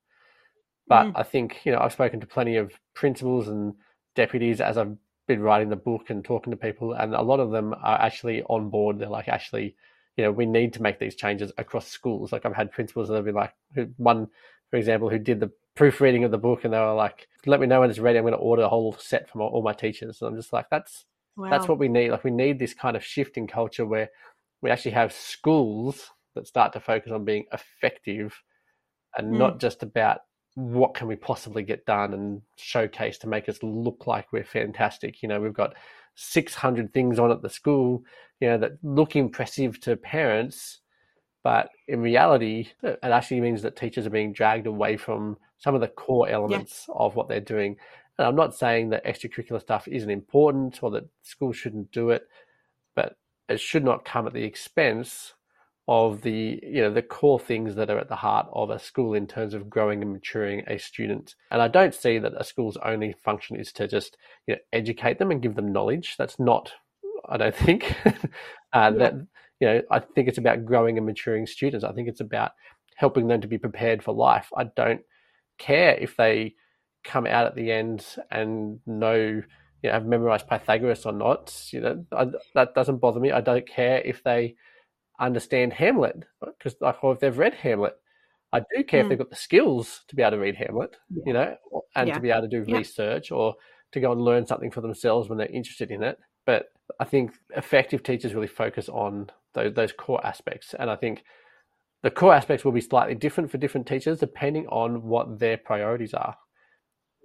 [0.87, 1.11] But mm.
[1.15, 3.73] I think, you know, I've spoken to plenty of principals and
[4.15, 4.95] deputies as I've
[5.27, 8.43] been writing the book and talking to people, and a lot of them are actually
[8.43, 8.99] on board.
[8.99, 9.75] They're like, actually,
[10.17, 12.31] you know, we need to make these changes across schools.
[12.31, 13.53] Like I've had principals that have been like,
[13.97, 14.27] one,
[14.69, 17.67] for example, who did the proofreading of the book, and they were like, "Let me
[17.67, 18.17] know when it's ready.
[18.17, 20.69] I'm going to order a whole set for all my teachers." And I'm just like,
[20.69, 21.05] "That's
[21.35, 21.49] wow.
[21.49, 22.11] that's what we need.
[22.11, 24.09] Like we need this kind of shift in culture where
[24.61, 28.41] we actually have schools that start to focus on being effective
[29.17, 29.37] and mm.
[29.37, 30.21] not just about
[30.55, 35.21] what can we possibly get done and showcase to make us look like we're fantastic.
[35.21, 35.75] You know, we've got
[36.15, 38.03] 600 things on at the school,
[38.39, 40.79] you know, that look impressive to parents,
[41.43, 45.81] but in reality, it actually means that teachers are being dragged away from some of
[45.81, 46.95] the core elements yeah.
[46.97, 47.75] of what they're doing.
[48.17, 52.27] And I'm not saying that extracurricular stuff isn't important or that schools shouldn't do it,
[52.95, 53.17] but
[53.49, 55.33] it should not come at the expense
[55.87, 59.13] of the you know the core things that are at the heart of a school
[59.13, 61.35] in terms of growing and maturing a student.
[61.51, 65.19] And i don't see that a school's only function is to just you know educate
[65.19, 66.15] them and give them knowledge.
[66.17, 66.71] That's not
[67.29, 67.95] i don't think.
[68.73, 68.97] Uh, yeah.
[68.97, 69.13] that
[69.61, 71.85] you know i think it's about growing and maturing students.
[71.85, 72.51] I think it's about
[72.95, 74.49] helping them to be prepared for life.
[74.57, 75.01] I don't
[75.57, 76.55] care if they
[77.05, 79.43] come out at the end and know you
[79.83, 83.67] know have memorized pythagoras or not you know I, that doesn't bother me i don't
[83.67, 84.55] care if they
[85.19, 87.95] understand Hamlet because like or if they've read Hamlet.
[88.53, 89.03] I do care mm.
[89.03, 91.23] if they've got the skills to be able to read Hamlet, yeah.
[91.25, 91.55] you know,
[91.95, 92.13] and yeah.
[92.13, 92.77] to be able to do yeah.
[92.77, 93.55] research or
[93.91, 96.17] to go and learn something for themselves when they're interested in it.
[96.45, 96.67] But
[96.99, 100.73] I think effective teachers really focus on those, those core aspects.
[100.77, 101.23] And I think
[102.01, 106.13] the core aspects will be slightly different for different teachers depending on what their priorities
[106.13, 106.37] are.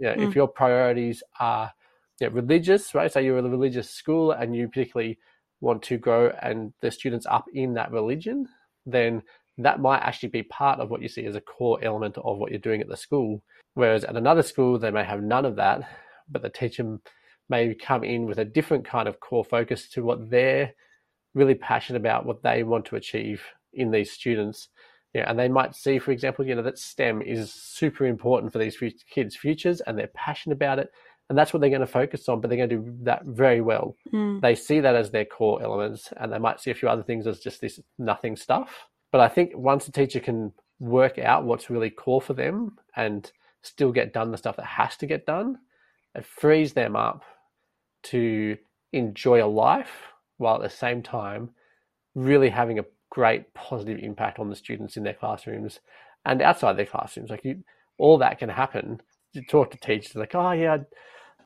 [0.00, 0.28] Know, mm.
[0.28, 1.72] if your priorities are
[2.20, 3.12] religious, right?
[3.12, 5.18] So you're a religious school and you particularly
[5.60, 8.48] want to grow and the students up in that religion,
[8.86, 9.22] then
[9.58, 12.50] that might actually be part of what you see as a core element of what
[12.50, 13.42] you're doing at the school.
[13.74, 15.82] Whereas at another school, they may have none of that,
[16.30, 16.98] but the teacher
[17.48, 20.72] may come in with a different kind of core focus to what they're
[21.34, 24.68] really passionate about, what they want to achieve in these students.
[25.14, 28.58] Yeah, and they might see, for example, you know, that STEM is super important for
[28.58, 28.78] these
[29.12, 30.90] kids' futures and they're passionate about it
[31.30, 33.60] and that's what they're going to focus on, but they're going to do that very
[33.60, 33.94] well.
[34.12, 34.40] Mm.
[34.40, 37.24] They see that as their core elements, and they might see a few other things
[37.28, 38.88] as just this nothing stuff.
[39.12, 43.30] But I think once a teacher can work out what's really core for them and
[43.62, 45.58] still get done the stuff that has to get done,
[46.16, 47.22] it frees them up
[48.02, 48.56] to
[48.92, 51.50] enjoy a life while at the same time
[52.16, 55.80] really having a great positive impact on the students in their classrooms
[56.24, 57.30] and outside their classrooms.
[57.30, 57.62] Like you,
[57.98, 59.00] all that can happen.
[59.32, 60.78] You talk to teachers like, oh yeah,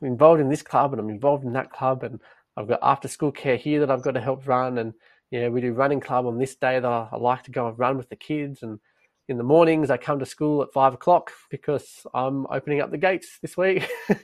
[0.01, 2.19] I'm involved in this club and I'm involved in that club and
[2.57, 4.93] I've got after school care here that I've got to help run and
[5.31, 7.67] you know we do running club on this day that I, I like to go
[7.67, 8.79] and run with the kids and
[9.27, 12.97] in the mornings I come to school at five o'clock because I'm opening up the
[12.97, 13.89] gates this week.
[14.09, 14.15] yeah,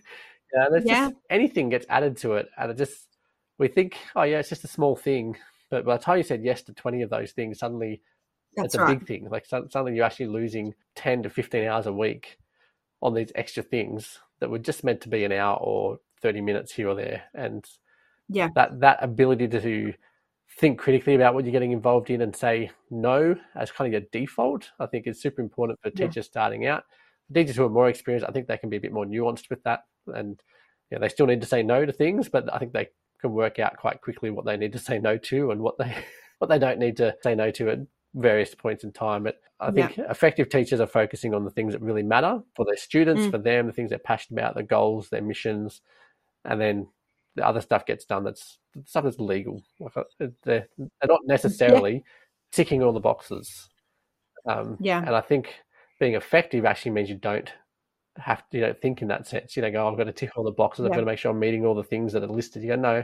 [0.84, 1.10] yeah.
[1.10, 3.08] just anything gets added to it and it just
[3.58, 5.36] we think oh yeah it's just a small thing
[5.72, 8.02] but by the time you said yes to 20 of those things suddenly
[8.56, 9.00] That's it's a right.
[9.00, 12.38] big thing like suddenly you're actually losing 10 to 15 hours a week
[13.02, 16.72] on these extra things that were just meant to be an hour or 30 minutes
[16.72, 17.24] here or there.
[17.34, 17.66] And
[18.30, 19.94] yeah, that, that ability to
[20.60, 24.10] think critically about what you're getting involved in and say no as kind of your
[24.12, 26.32] default, I think is super important for teachers yeah.
[26.32, 26.84] starting out.
[27.34, 29.64] Teachers who are more experienced, I think they can be a bit more nuanced with
[29.64, 29.86] that.
[30.08, 30.42] And
[30.92, 32.90] yeah, they still need to say no to things, but I think they
[33.22, 35.96] can work out quite quickly what they need to say no to and what they
[36.40, 37.80] what they don't need to say no to at
[38.16, 39.24] various points in time.
[39.24, 40.10] But I think yeah.
[40.10, 43.32] effective teachers are focusing on the things that really matter for their students, mm.
[43.32, 45.82] for them, the things they're passionate about, their goals, their missions,
[46.46, 46.88] and then
[47.36, 48.24] the other stuff gets done.
[48.24, 49.62] That's stuff that's legal.
[49.80, 50.04] Like uh,
[50.44, 52.00] they're, they're not necessarily yeah.
[52.52, 53.70] ticking all the boxes.
[54.46, 55.54] Um, yeah, and I think
[56.00, 57.52] being effective actually means you don't
[58.17, 59.56] have to, you know, think in that sense.
[59.56, 60.86] You know, go, I've got to tick all the boxes.
[60.86, 62.63] I've got to make sure I'm meeting all the things that are listed.
[62.63, 63.04] You go, no,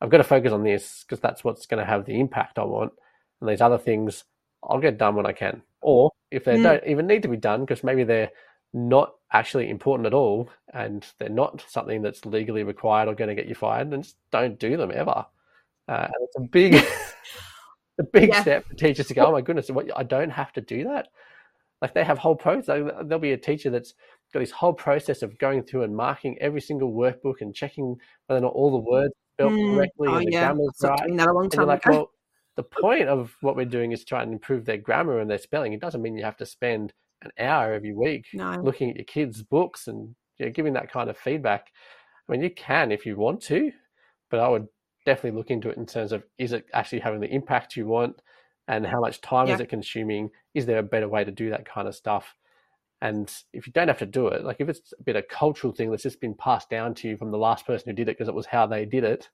[0.00, 2.64] I've got to focus on this because that's what's going to have the impact I
[2.64, 2.92] want
[3.40, 4.24] and these other things
[4.62, 5.62] I'll get done when I can.
[5.80, 6.62] Or if they mm.
[6.62, 8.30] don't even need to be done because maybe they're
[8.72, 13.34] not actually important at all and they're not something that's legally required or going to
[13.34, 15.26] get you fired, then just don't do them ever.
[15.88, 16.74] Uh, and it's a big,
[17.98, 18.40] a big yeah.
[18.40, 19.26] step for teachers to go.
[19.26, 21.08] Oh my goodness, what, I don't have to do that.
[21.80, 22.66] Like they have whole process.
[22.66, 23.94] There'll be a teacher that's
[24.32, 28.38] got this whole process of going through and marking every single workbook and checking whether
[28.38, 29.74] or not all the words spelled mm.
[29.74, 30.46] correctly oh, and the yeah.
[30.46, 31.16] grammar's right.
[31.16, 32.10] That a long time like, well,
[32.56, 35.72] the point of what we're doing is trying to improve their grammar and their spelling.
[35.72, 36.92] It doesn't mean you have to spend
[37.22, 38.60] an hour every week no.
[38.62, 41.68] looking at your kids' books and you know, giving that kind of feedback.
[42.28, 43.72] I mean, you can if you want to,
[44.30, 44.66] but I would
[45.06, 48.20] definitely look into it in terms of is it actually having the impact you want
[48.68, 49.54] and how much time yeah.
[49.54, 50.30] is it consuming?
[50.54, 52.34] Is there a better way to do that kind of stuff?
[53.02, 55.72] And if you don't have to do it, like if it's a bit of cultural
[55.72, 58.16] thing that's just been passed down to you from the last person who did it
[58.16, 59.28] because it was how they did it,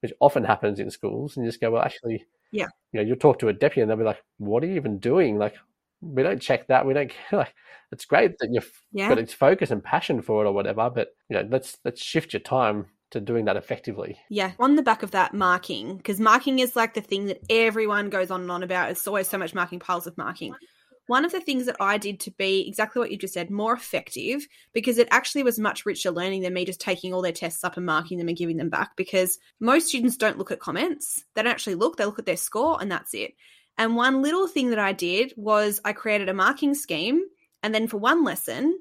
[0.00, 2.68] which often happens in schools, and you just go, well, actually, yeah.
[2.92, 4.98] You know, you'll talk to a deputy and they'll be like, what are you even
[4.98, 5.36] doing?
[5.36, 5.56] Like,
[6.00, 6.86] we don't check that.
[6.86, 7.52] We don't like.
[7.90, 9.08] It's great that you've yeah.
[9.08, 12.34] got its focus and passion for it or whatever, but you know, let's let's shift
[12.34, 14.18] your time to doing that effectively.
[14.28, 18.10] Yeah, on the back of that, marking because marking is like the thing that everyone
[18.10, 18.90] goes on and on about.
[18.90, 20.54] It's always so much marking, piles of marking.
[21.08, 23.72] One of the things that I did to be exactly what you just said, more
[23.72, 27.64] effective, because it actually was much richer learning than me just taking all their tests
[27.64, 28.94] up and marking them and giving them back.
[28.96, 32.36] Because most students don't look at comments, they don't actually look, they look at their
[32.36, 33.32] score, and that's it.
[33.78, 37.22] And one little thing that I did was I created a marking scheme.
[37.62, 38.78] And then for one lesson,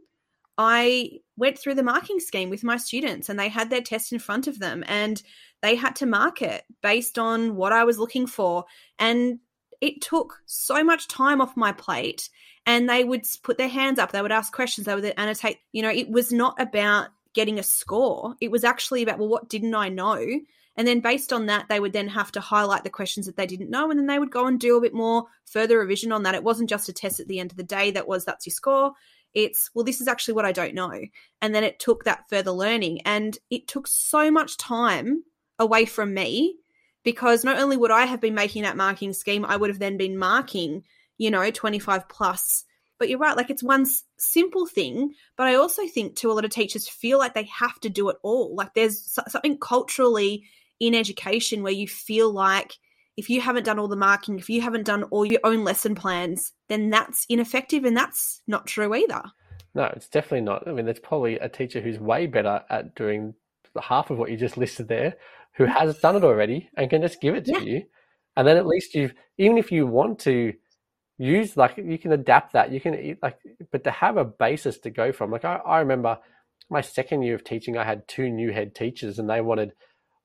[0.57, 4.17] I went through the marking scheme with my students and they had their test in
[4.17, 5.21] front of them and
[5.61, 8.65] they had to mark it based on what I was looking for.
[8.97, 9.39] And
[9.81, 12.29] it took so much time off my plate.
[12.65, 15.59] And they would put their hands up, they would ask questions, they would annotate.
[15.71, 19.47] You know, it was not about getting a score, it was actually about, well, what
[19.47, 20.21] didn't I know?
[20.77, 23.47] And then based on that, they would then have to highlight the questions that they
[23.47, 23.89] didn't know.
[23.89, 26.35] And then they would go and do a bit more further revision on that.
[26.35, 28.53] It wasn't just a test at the end of the day that was, that's your
[28.53, 28.93] score.
[29.33, 31.01] It's, well, this is actually what I don't know.
[31.41, 33.01] And then it took that further learning.
[33.05, 35.23] And it took so much time
[35.57, 36.57] away from me
[37.07, 39.95] because not only would I have been making that marking scheme, I would have then
[39.95, 40.83] been marking,
[41.17, 42.65] you know, 25 plus.
[42.99, 43.85] But you're right, like it's one
[44.17, 45.13] simple thing.
[45.37, 48.09] But I also think too, a lot of teachers feel like they have to do
[48.09, 48.53] it all.
[48.53, 50.43] Like there's something culturally
[50.81, 52.73] in education where you feel like
[53.15, 55.95] if you haven't done all the marking, if you haven't done all your own lesson
[55.95, 59.23] plans, then that's ineffective and that's not true either.
[59.73, 60.67] No, it's definitely not.
[60.67, 63.33] I mean, there's probably a teacher who's way better at doing
[63.81, 65.15] half of what you just listed there
[65.57, 67.59] who has done it already and can just give it to yeah.
[67.59, 67.83] you.
[68.35, 70.53] And then at least you've, even if you want to
[71.17, 72.71] use, like, you can adapt that.
[72.71, 73.37] You can, like,
[73.71, 76.19] but to have a basis to go from, like, I, I remember
[76.69, 79.71] my second year of teaching, I had two new head teachers and they wanted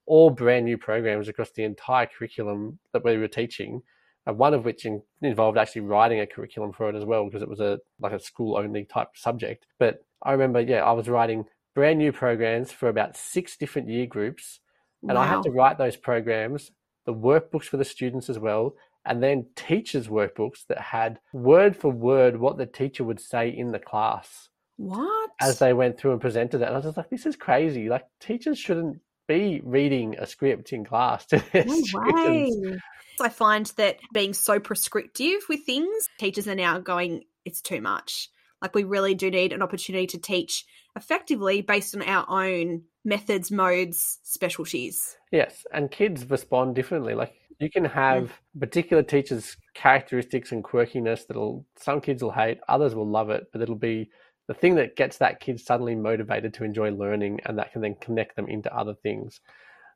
[0.06, 3.82] all brand new programs across the entire curriculum that we were teaching.
[4.26, 7.42] Uh, one of which in, involved actually writing a curriculum for it as well because
[7.42, 9.66] it was a like a school only type subject.
[9.80, 14.06] But I remember, yeah, I was writing brand new programs for about six different year
[14.06, 14.60] groups,
[15.02, 15.22] and wow.
[15.22, 16.70] I had to write those programs,
[17.06, 21.90] the workbooks for the students as well, and then teachers' workbooks that had word for
[21.90, 24.48] word what the teacher would say in the class.
[24.76, 25.30] What?
[25.40, 26.64] As they went through and presented it.
[26.64, 27.88] And I was just like, this is crazy.
[27.88, 32.56] Like, teachers shouldn't be reading a script in class to their no students.
[32.56, 32.78] Way.
[33.20, 38.28] I find that being so prescriptive with things, teachers are now going, it's too much.
[38.60, 40.64] Like, we really do need an opportunity to teach
[40.96, 45.16] effectively based on our own methods, modes, specialties.
[45.30, 47.14] Yes, and kids respond differently.
[47.14, 48.60] Like, you can have mm.
[48.60, 53.62] particular teachers' characteristics and quirkiness that'll some kids will hate, others will love it, but
[53.62, 54.10] it'll be
[54.48, 57.94] the thing that gets that kid suddenly motivated to enjoy learning and that can then
[58.00, 59.40] connect them into other things.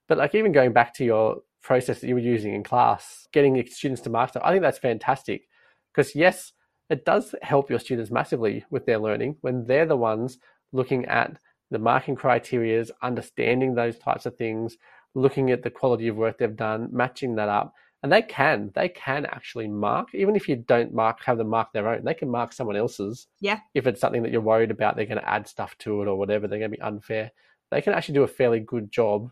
[0.08, 3.64] But like even going back to your process that you were using in class, getting
[3.66, 5.48] students to master, I think that's fantastic.
[5.92, 6.52] Because yes,
[6.88, 10.38] it does help your students massively with their learning when they're the ones
[10.72, 11.36] looking at
[11.70, 14.76] the marking criterias, understanding those types of things,
[15.14, 18.88] looking at the quality of work they've done, matching that up, and they can they
[18.88, 22.30] can actually mark even if you don't mark have them mark their own they can
[22.30, 23.26] mark someone else's.
[23.40, 23.58] Yeah.
[23.74, 26.16] If it's something that you're worried about they're going to add stuff to it or
[26.16, 27.32] whatever they're going to be unfair.
[27.70, 29.30] They can actually do a fairly good job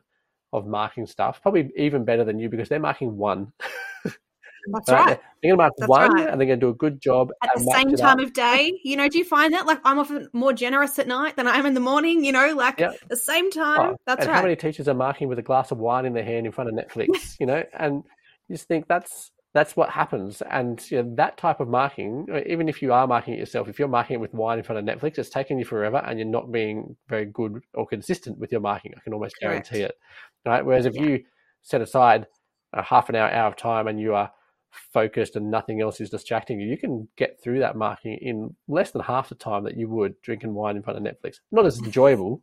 [0.53, 3.53] of marking stuff probably even better than you because they're marking one
[4.73, 5.07] That's right.
[5.07, 5.21] right.
[5.43, 6.29] They're going to mark That's one right.
[6.29, 8.73] and they're going to do a good job at the same time of day.
[8.83, 9.67] You know, do you find that?
[9.67, 12.55] Like, I'm often more generous at night than I am in the morning, you know,
[12.55, 12.97] like yep.
[13.09, 13.93] the same time.
[13.93, 14.37] Oh, That's right.
[14.37, 16.71] How many teachers are marking with a glass of wine in their hand in front
[16.71, 17.63] of Netflix, you know?
[17.79, 18.05] And
[18.49, 20.43] you just think that's that's what happens.
[20.43, 23.69] And you know, that type of marking, uh, even if you are marking it yourself,
[23.69, 26.19] if you're marking it with wine in front of Netflix, it's taking you forever and
[26.19, 28.93] you're not being very good or consistent with your marking.
[28.97, 29.71] I can almost Correct.
[29.71, 29.95] guarantee it.
[30.45, 30.67] Right.
[30.67, 31.03] Whereas if yeah.
[31.03, 31.25] you
[31.63, 32.27] set aside
[32.73, 34.33] a half an hour, hour of time and you are
[34.93, 38.91] focused and nothing else is distracting you, you can get through that marking in less
[38.91, 41.37] than half the time that you would drinking wine in front of Netflix.
[41.53, 42.43] Not as enjoyable,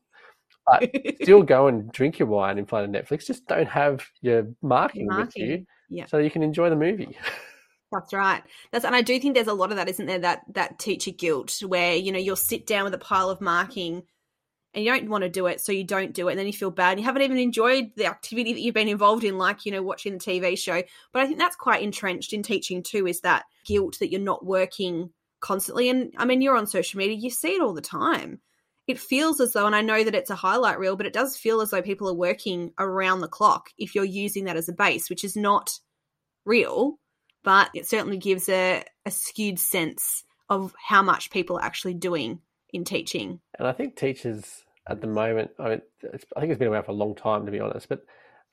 [0.66, 0.90] but
[1.22, 3.26] still go and drink your wine in front of Netflix.
[3.26, 5.26] Just don't have your marking, marking.
[5.26, 6.06] with you yeah.
[6.06, 7.18] So you can enjoy the movie.
[7.92, 8.42] That's right.
[8.72, 10.20] That's and I do think there's a lot of that, isn't there?
[10.20, 14.04] That that teacher guilt where you know you'll sit down with a pile of marking
[14.74, 16.54] and you don't want to do it, so you don't do it, and then you
[16.54, 16.92] feel bad.
[16.92, 19.84] And you haven't even enjoyed the activity that you've been involved in, like you know
[19.84, 20.82] watching the TV show.
[21.12, 23.08] But I think that's quite entrenched in teaching too.
[23.08, 25.10] Is that guilt that you're not working
[25.42, 25.90] constantly?
[25.90, 28.40] And I mean, you're on social media, you see it all the time.
[28.88, 31.38] It feels as though, and I know that it's a highlight reel, but it does
[31.38, 34.74] feel as though people are working around the clock if you're using that as a
[34.74, 35.80] base, which is not
[36.46, 36.98] real,
[37.44, 42.40] but it certainly gives a, a skewed sense of how much people are actually doing
[42.74, 43.40] in teaching.
[43.58, 45.82] And I think teachers at the moment, I mean,
[46.36, 48.04] I think it's been around for a long time to be honest, but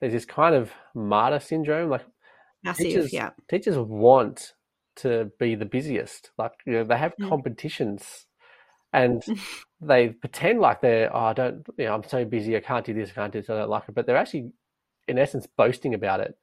[0.01, 1.91] there's this kind of martyr syndrome.
[1.91, 2.05] Like
[2.63, 3.31] Massive, teachers, yeah.
[3.49, 4.53] Teachers want
[4.97, 6.31] to be the busiest.
[6.39, 7.29] Like you know, they have mm.
[7.29, 8.27] competitions,
[8.93, 9.23] and
[9.81, 11.15] they pretend like they're.
[11.15, 11.67] Oh, I don't.
[11.77, 12.57] You know, I'm so busy.
[12.57, 13.11] I can't do this.
[13.11, 13.51] I can't do this.
[13.51, 13.95] I don't like it.
[13.95, 14.53] But they're actually,
[15.07, 16.37] in essence, boasting about it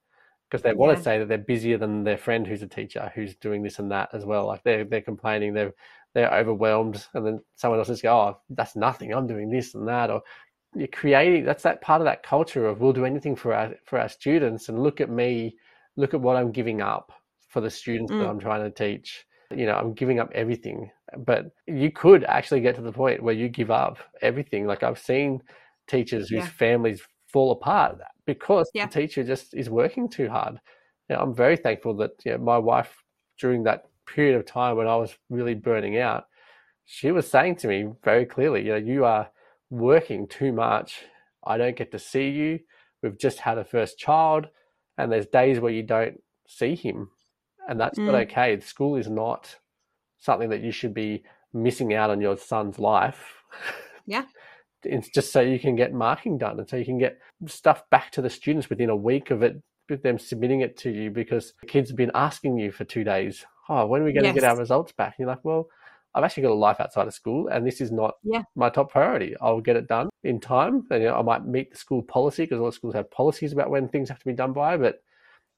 [0.49, 0.95] because they want Yeah.
[0.97, 3.91] to say that they're busier than their friend who's a teacher who's doing this and
[3.91, 4.45] that as well.
[4.45, 5.73] Like they're they're complaining, they're
[6.15, 9.13] they're overwhelmed, and then someone else just go, "Oh, that's nothing.
[9.13, 10.23] I'm doing this and that," or
[10.75, 11.45] you're creating.
[11.45, 14.69] That's that part of that culture of we'll do anything for our for our students,
[14.69, 15.57] and look at me,
[15.97, 17.13] look at what I'm giving up
[17.49, 18.29] for the students that Mm.
[18.29, 19.25] I'm trying to teach.
[19.51, 23.35] You know, I'm giving up everything, but you could actually get to the point where
[23.35, 24.65] you give up everything.
[24.67, 25.41] Like I've seen
[25.87, 26.49] teachers whose Yeah.
[26.49, 28.87] families fall apart because Yeah.
[28.87, 30.59] the teacher just is working too hard.
[31.09, 33.03] You know, I'm very thankful that you know, my wife,
[33.39, 36.25] during that period of time when I was really burning out,
[36.85, 39.29] she was saying to me very clearly, you know, you are
[39.69, 41.03] working too much.
[41.45, 42.59] I don't get to see you.
[43.01, 44.47] We've just had a first child,
[44.97, 47.09] and there's days where you don't see him,
[47.67, 48.23] and that's not Mm.
[48.23, 48.59] okay.
[48.59, 49.57] School is not
[50.17, 53.41] something that you should be missing out on your son's life.
[54.05, 54.25] Yeah.
[54.83, 58.11] It's just so you can get marking done and so you can get stuff back
[58.11, 61.53] to the students within a week of it, with them submitting it to you because
[61.61, 64.33] the kids have been asking you for two days, oh, when are we going to
[64.33, 65.15] get our results back?
[65.17, 65.67] And you're like, well,
[66.13, 68.43] I've actually got a life outside of school and this is not Yeah.
[68.55, 69.35] my top priority.
[69.41, 70.87] I'll get it done in time.
[70.89, 73.69] And you know, I might meet the school policy because all schools have policies about
[73.69, 74.77] when things have to be done by.
[74.77, 75.03] But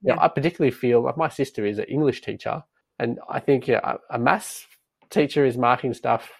[0.01, 2.63] you know, I particularly feel like my sister is an English teacher
[2.99, 4.65] and I think yeah, a, a maths
[5.09, 6.31] teacher is marking stuff.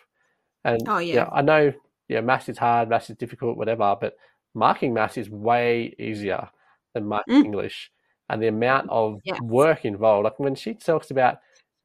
[0.64, 1.30] And Oh, yeah.
[1.32, 1.74] I know
[2.08, 4.16] yeah, maths is hard, maths is difficult, whatever, but
[4.54, 6.50] marking maths is way easier
[6.94, 7.46] than marking Mm.
[7.46, 7.92] English.
[8.30, 9.40] And the amount of Yes.
[9.42, 11.38] work involved, like when she talks about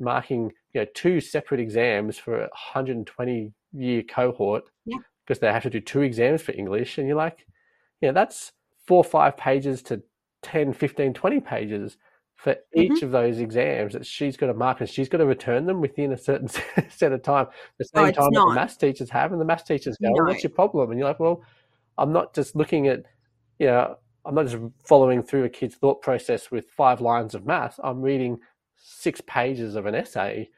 [0.02, 4.98] marking, you know, two separate exams for a 120 year cohort, Yeah.
[5.26, 7.46] because they have to do two exams for English, and you're like,
[8.00, 8.52] yeah, that's
[8.86, 10.02] four or five pages to
[10.42, 11.96] 10, 15, 20 pages
[12.36, 13.04] for each Mm-hmm.
[13.06, 16.12] of those exams that she's got to mark and she's got to return them within
[16.12, 16.48] a certain
[16.90, 17.46] set of time.
[17.78, 20.14] The same it's time that the maths teachers have, and the maths teachers go, No.
[20.16, 20.90] well, what's your problem?
[20.90, 21.42] And you're like, well,
[21.98, 23.04] I'm not just looking at,
[23.60, 27.44] you know, I'm not just following through a kid's thought process with five lines of
[27.46, 27.78] math.
[27.82, 28.38] I'm reading
[28.82, 30.50] six pages of an essay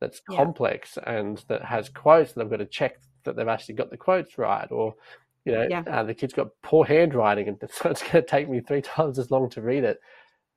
[0.00, 0.36] that's Yeah.
[0.36, 3.96] complex and that has quotes, and I've got to check that they've actually got the
[3.96, 4.94] quotes right, or
[5.44, 5.82] you know, Yeah.
[5.86, 9.18] uh, the kid's got poor handwriting, and so it's going to take me three times
[9.18, 10.00] as long to read it.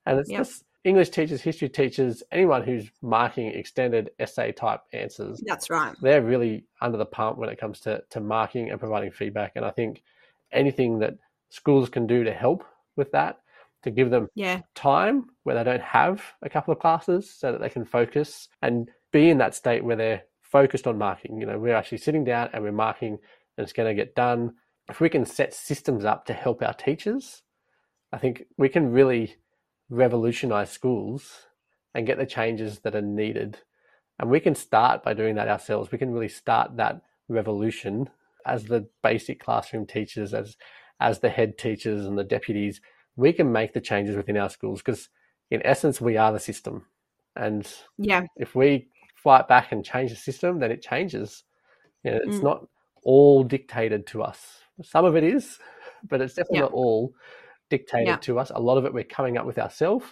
[0.05, 0.39] And it's Yeah.
[0.39, 5.95] just English teachers, history teachers, anyone who's marking extended essay type answers That's right.
[6.01, 9.53] they're really under the pump when it comes to, to marking and providing feedback.
[9.55, 10.03] And I think
[10.51, 11.15] anything that
[11.49, 12.63] schools can do to help
[12.95, 13.39] with that,
[13.85, 14.61] to give them Yeah.
[14.73, 18.89] time where they don't have a couple of classes so that they can focus and
[19.11, 21.39] be in that state where they're focused on marking.
[21.39, 23.13] You know, we're actually sitting down and we're marking
[23.57, 24.55] and it's going to get done.
[24.89, 27.43] If we can set systems up to help our teachers,
[28.11, 29.35] I think we can really
[29.89, 31.47] revolutionize schools
[31.93, 33.59] and get the changes that are needed.
[34.19, 35.91] And we can start by doing that ourselves.
[35.91, 38.09] We can really start that revolution
[38.45, 40.57] as the basic classroom teachers, as
[40.99, 42.79] as the head teachers and the deputies.
[43.15, 45.09] We can make the changes within our schools because,
[45.51, 46.85] in essence, we are the system.
[47.35, 48.23] And Yeah.
[48.37, 51.43] if we fight back and change the system, then it changes.
[52.03, 52.43] You know, it's Mm.
[52.43, 52.67] not
[53.03, 54.61] all dictated to us.
[54.83, 55.59] Some of it is,
[56.03, 56.63] but it's definitely Yeah.
[56.63, 57.13] not all
[57.69, 58.15] dictated Yeah.
[58.17, 58.51] to us.
[58.53, 60.05] A lot of it we're coming up with ourselves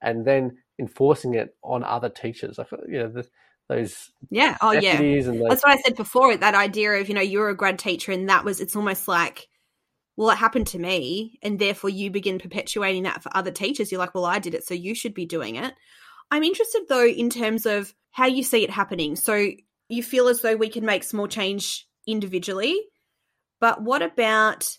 [0.00, 2.58] and then enforcing it on other teachers.
[2.58, 3.28] Like you know, the,
[3.68, 4.56] those Yeah.
[4.60, 5.00] Oh, yeah.
[5.00, 6.36] and those That's what I said before.
[6.36, 9.48] That idea of you know you're a grad teacher, and that was it's almost like,
[10.16, 13.90] well, it happened to me, and therefore you begin perpetuating that for other teachers.
[13.90, 15.74] You're like, well, I did it, so you should be doing it.
[16.30, 19.16] I'm interested though in terms of how you see it happening.
[19.16, 19.50] So
[19.88, 22.80] you feel as though we can make small change individually,
[23.60, 24.76] but what about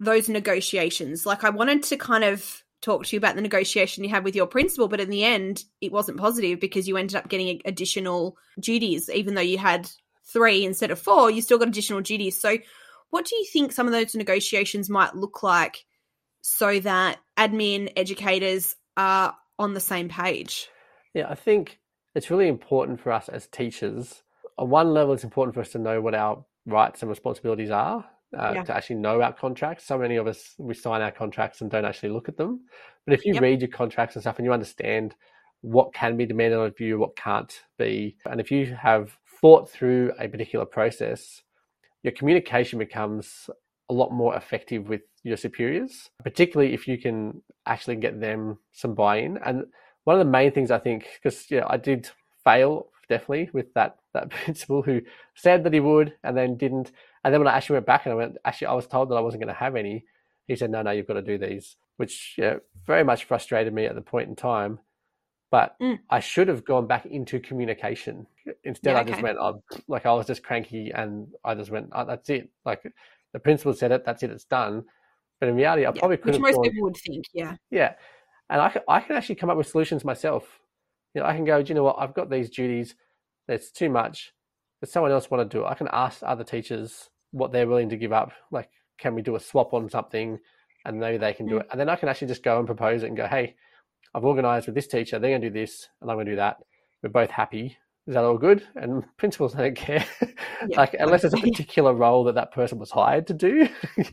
[0.00, 1.24] those negotiations?
[1.26, 4.36] Like, I wanted to kind of talk to you about the negotiation you had with
[4.36, 8.36] your principal, but in the end, it wasn't positive because you ended up getting additional
[8.60, 9.90] duties, even though you had
[10.26, 12.40] three instead of four, you still got additional duties.
[12.40, 12.58] So,
[13.14, 15.86] what do you think some of those negotiations might look like
[16.40, 20.68] so that admin educators are on the same page?
[21.14, 21.78] Yeah, I think
[22.16, 24.24] it's really important for us as teachers.
[24.58, 28.04] On one level, it's important for us to know what our rights and responsibilities are,
[28.36, 28.64] uh, Yeah.
[28.64, 29.84] to actually know our contracts.
[29.84, 32.66] So many of us, we sign our contracts and don't actually look at them.
[33.04, 33.42] But if you Yep.
[33.44, 35.14] read your contracts and stuff and you understand
[35.60, 40.12] what can be demanded of you, what can't be, and if you have thought through
[40.18, 41.43] a particular process,
[42.04, 43.50] your communication becomes
[43.90, 48.94] a lot more effective with your superiors, particularly if you can actually get them some
[48.94, 49.38] buy-in.
[49.44, 49.64] And
[50.04, 52.10] one of the main things I think, because yeah, I did
[52.44, 55.00] fail definitely with that that principal who
[55.34, 56.92] said that he would and then didn't.
[57.24, 59.16] And then when I actually went back and I went, actually, I was told that
[59.16, 60.04] I wasn't going to have any.
[60.46, 63.86] He said, no, no, you've got to do these, which know, very much frustrated me
[63.86, 64.78] at the point in time.
[65.54, 66.00] But Mm.
[66.10, 68.26] I should have gone back into communication.
[68.64, 69.22] Instead, Yeah, I just okay.
[69.22, 72.50] went, oh, like I was just cranky and I just went, oh, that's it.
[72.64, 72.82] Like
[73.32, 74.84] the principal said it, that's it, it's done.
[75.38, 77.54] But in reality, I Yeah, probably could Which most gone, people would think, yeah.
[77.70, 77.94] yeah.
[78.50, 80.58] and I can, I can actually come up with solutions myself.
[81.14, 82.00] You know, I can go, do you know what?
[82.00, 82.96] I've got these duties.
[83.46, 84.34] It's too much.
[84.80, 85.68] Does someone else want to do it?
[85.68, 88.32] I can ask other teachers what they're willing to give up.
[88.50, 90.40] Like, can we do a swap on something?
[90.84, 91.60] And maybe they can do Mm.
[91.60, 91.66] it.
[91.70, 93.54] And then I can actually just go and propose it and go, hey,
[94.14, 95.18] I've organized with this teacher.
[95.18, 96.58] They're going to do this, and I'm going to do that.
[97.02, 97.76] We're both happy.
[98.06, 98.62] Is that all good?
[98.76, 100.04] And principals don't care.
[100.68, 103.68] Yeah, like, unless it's a particular role that that person was hired to do.
[103.96, 104.04] you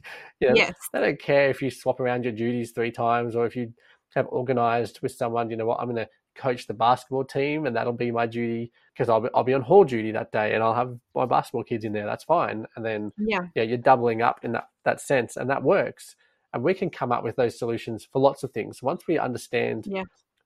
[0.49, 0.73] know, Yes.
[0.93, 3.73] they don't care if you swap around your duties three times or if you
[4.15, 7.75] have organized with someone, you know what, I'm going to coach the basketball team and
[7.75, 10.63] that'll be my duty because I'll be, I'll be on hall duty that day and
[10.63, 12.05] I'll have my basketball kids in there.
[12.05, 12.65] That's fine.
[12.75, 13.41] And then, Yeah.
[13.55, 16.15] yeah, you're doubling up in that, that sense and that works.
[16.53, 18.83] And we can come up with those solutions for lots of things.
[18.83, 20.03] Once we understand Yeah.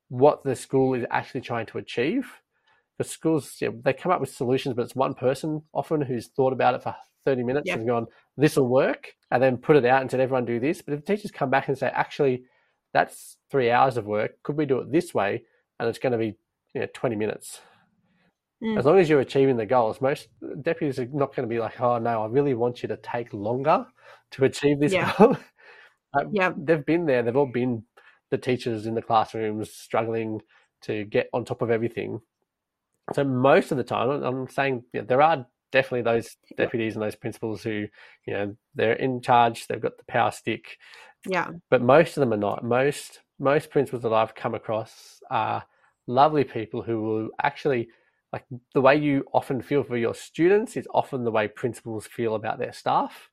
[0.09, 2.41] what the school is actually trying to achieve,
[2.97, 6.53] the schools, yeah, they come up with solutions, but it's one person often who's thought
[6.53, 6.95] about it for
[7.25, 7.75] 30 minutes Yeah.
[7.75, 10.81] and gone, this will work, and then put it out and said, everyone do this.
[10.81, 12.45] But if the teachers come back and say, actually,
[12.93, 15.43] that's three hours of work, could we do it this way?
[15.79, 16.37] And it's going to be
[16.73, 17.59] you know, 20 minutes.
[18.63, 18.77] Mm.
[18.77, 20.29] As long as you're achieving the goals, most
[20.61, 23.33] deputies are not going to be like, oh, no, I really want you to take
[23.33, 23.85] longer
[24.31, 25.11] to achieve this Yeah.
[25.17, 25.35] goal.
[26.31, 26.53] Yeah.
[26.57, 27.23] They've been there.
[27.23, 27.83] They've all been
[28.31, 30.41] the teachers in the classrooms struggling
[30.81, 32.21] to get on top of everything.
[33.13, 36.65] So most of the time, I'm saying you know, there are definitely those Yeah.
[36.65, 37.87] deputies and those principals who,
[38.25, 39.67] you know, they're in charge.
[39.67, 40.77] They've got the power stick,
[41.27, 41.51] Yeah.
[41.69, 42.63] but most of them are not.
[42.63, 45.63] Most most principals that I've come across are
[46.07, 47.89] lovely people who will actually
[48.31, 52.35] like the way you often feel for your students is often the way principals feel
[52.35, 53.29] about their staff,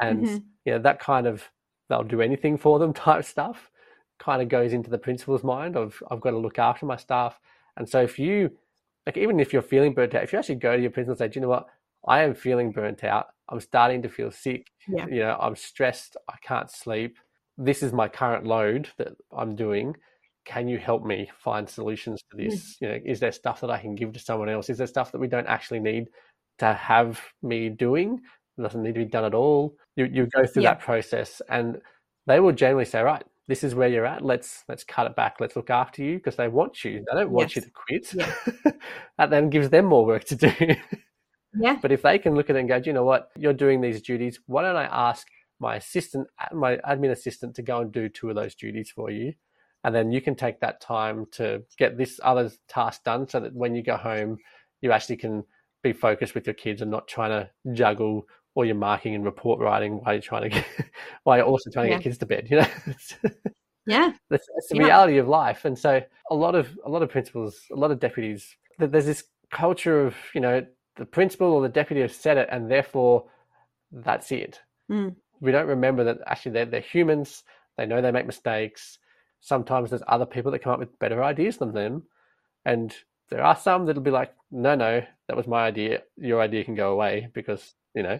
[0.00, 0.44] and Mhm.
[0.64, 1.44] you know that kind of
[1.90, 3.70] they'll do anything for them type stuff
[4.18, 7.38] kind of goes into the principal's mind of I've got to look after my staff,
[7.76, 8.50] and so if you
[9.06, 11.18] like even if you're feeling burnt out, if you actually go to your principal and
[11.18, 11.66] say, do you know what,
[12.06, 13.28] I am feeling burnt out.
[13.48, 14.68] I'm starting to feel sick.
[14.88, 15.06] Yeah.
[15.06, 16.16] You know, I'm stressed.
[16.28, 17.16] I can't sleep.
[17.58, 19.96] This is my current load that I'm doing.
[20.44, 22.54] Can you help me find solutions to this?
[22.54, 22.80] Mm.
[22.80, 24.70] You know, is there stuff that I can give to someone else?
[24.70, 26.08] Is there stuff that we don't actually need
[26.58, 28.20] to have me doing?
[28.60, 29.76] Doesn't need to be done at all.
[29.96, 30.74] You you go through Yeah.
[30.74, 31.80] that process and
[32.26, 34.22] they will generally say, right, this is where you're at.
[34.24, 35.36] Let's let's cut it back.
[35.40, 37.04] Let's look after you because they want you.
[37.10, 38.12] They don't want you to quit.
[38.14, 38.32] Yeah.
[39.18, 40.52] that then gives them more work to do.
[41.58, 41.78] Yeah.
[41.82, 43.80] But if they can look at it and go, do you know what, you're doing
[43.80, 45.26] these duties, why don't I ask
[45.58, 49.34] my assistant, my admin assistant, to go and do two of those duties for you,
[49.84, 53.52] and then you can take that time to get this other task done, so that
[53.52, 54.38] when you go home,
[54.80, 55.42] you actually can
[55.82, 58.24] be focused with your kids and not trying to juggle
[58.54, 60.64] all your marking and report writing while you're trying to get,
[61.24, 61.96] while you're also trying to Yeah.
[61.98, 62.48] get kids to bed.
[62.50, 62.66] You know.
[63.86, 64.12] Yeah.
[64.28, 64.84] That's, that's the Yeah.
[64.84, 65.64] reality of life.
[65.64, 69.06] And so a lot of a lot of principals, a lot of deputies, th- there's
[69.06, 70.64] this culture of you know
[70.96, 73.24] the principal or the deputy have said it, and therefore
[73.90, 74.60] that's it.
[74.90, 75.16] Mm.
[75.40, 77.42] We don't remember that actually they're, they're humans.
[77.78, 78.98] They know they make mistakes.
[79.40, 82.02] Sometimes there's other people that come up with better ideas than them,
[82.66, 82.94] and
[83.30, 86.02] there are some that'll be like, no, no, that was my idea.
[86.18, 88.18] Your idea can go away because you know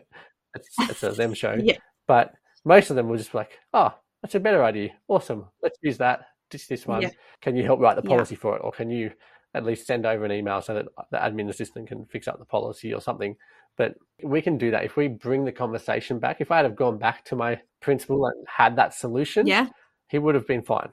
[0.54, 1.56] it's it's a them show.
[1.60, 1.76] Yeah.
[2.06, 4.90] But most of them will just be like, oh, that's a better idea.
[5.08, 5.46] Awesome.
[5.62, 6.26] Let's use that.
[6.50, 7.02] Just this one.
[7.02, 7.10] Yeah.
[7.40, 8.16] Can you help write the Yeah.
[8.16, 8.60] policy for it?
[8.64, 9.12] Or can you
[9.54, 12.44] at least send over an email so that the admin assistant can fix up the
[12.44, 13.36] policy or something?
[13.76, 16.40] But we can do that if we bring the conversation back.
[16.40, 19.68] If I had have gone back to my principal and had that solution, Yeah.
[20.08, 20.90] he would have been fine.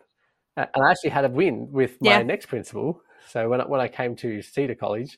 [0.55, 2.21] And I actually had a win with my Yeah.
[2.23, 3.01] next principal.
[3.27, 5.17] So when I, when I came to Cedar College,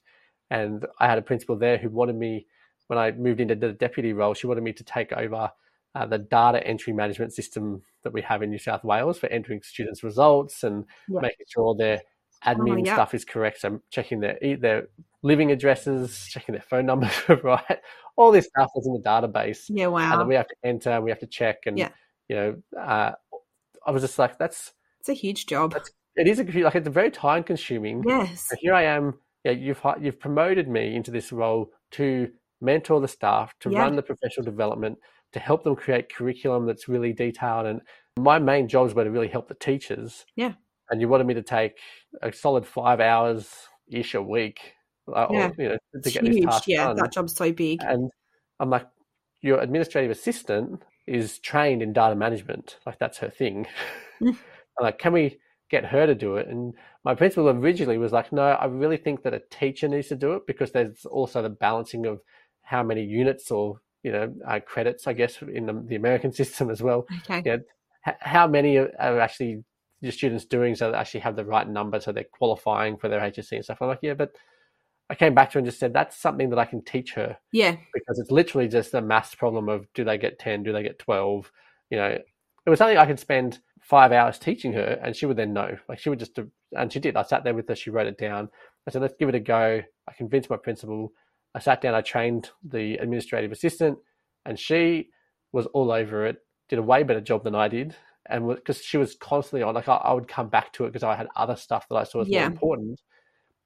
[0.50, 2.48] and I had a principal there who wanted me,
[2.90, 5.52] when I moved into the deputy role, she wanted me to take over
[5.96, 9.62] uh, the data entry management system that we have in New South Wales for entering
[9.64, 11.22] students' results and Yeah.
[11.22, 12.02] making sure their
[12.46, 12.94] admin yeah.
[12.96, 13.62] stuff is correct.
[13.62, 14.88] So checking their their
[15.24, 17.80] living addresses, checking their phone numbers are right,
[18.16, 19.86] all this stuff that's in the database Yeah.
[19.86, 20.18] and Wow.
[20.18, 21.90] then we have to enter we have to check and Yeah.
[22.30, 23.12] you know uh,
[23.86, 25.74] i was just like that's It's a huge job.
[26.16, 28.48] it is a like it's a very time consuming Yes.
[28.52, 32.30] and here i am yeah you've you've promoted me into this role to
[32.62, 33.80] mentor the staff to Yeah.
[33.80, 34.98] run the professional development
[35.34, 37.82] to help them create curriculum that's really detailed and
[38.18, 40.54] my main jobs were to really help the teachers Yeah.
[40.90, 41.78] and you wanted me to take
[42.22, 43.56] a solid five hours
[43.88, 44.74] ish a week
[45.08, 45.48] uh, Yeah.
[45.50, 46.46] or, you know to It's get this huge.
[46.46, 46.86] task Yeah.
[46.88, 47.82] done That job's so big.
[47.84, 48.12] and
[48.60, 48.88] I'm like,
[49.42, 52.78] your administrative assistant is trained in data management.
[52.86, 53.66] Like that's her thing.
[54.22, 54.36] Mm.
[54.78, 55.40] I'm like, can we
[55.72, 56.48] get her to do it?
[56.48, 56.74] And
[57.06, 60.34] my principal originally was like, no, I really think that a teacher needs to do
[60.34, 62.22] it because there's also the balancing of
[62.70, 66.70] how many units or you know uh, credits, I guess, in the, the American system
[66.70, 67.06] as well.
[67.22, 67.42] Okay.
[67.46, 67.58] Yeah.
[68.08, 69.64] H- how many are, are actually
[70.02, 73.20] your students doing so they actually have the right number so they're qualifying for their
[73.20, 73.80] HSC and stuff?
[73.82, 74.32] I'm like, yeah, but
[75.10, 77.36] I came back to her and just said that's something that I can teach her
[77.52, 77.76] Yeah.
[77.94, 81.00] because it's literally just a maths problem of do they get 10 do they get
[81.00, 81.52] 12
[81.90, 82.06] you know
[82.66, 85.76] it was something i could spend five hours teaching her, and she would then know.
[85.88, 86.38] Like she would just,
[86.78, 87.16] and she did.
[87.16, 87.76] I sat there with her.
[87.76, 88.50] She wrote it down.
[88.88, 89.82] I said, let's give it a go.
[90.08, 91.12] I convinced my principal.
[91.56, 91.96] I sat down.
[91.96, 93.98] I trained the administrative assistant,
[94.46, 95.10] and she
[95.52, 96.38] was all over it.
[96.68, 97.96] Did a way better job than I did,
[98.28, 101.04] and because she was constantly on, like I, I, would come back to it because
[101.04, 102.42] I had other stuff that I saw as yeah.
[102.42, 103.02] more important.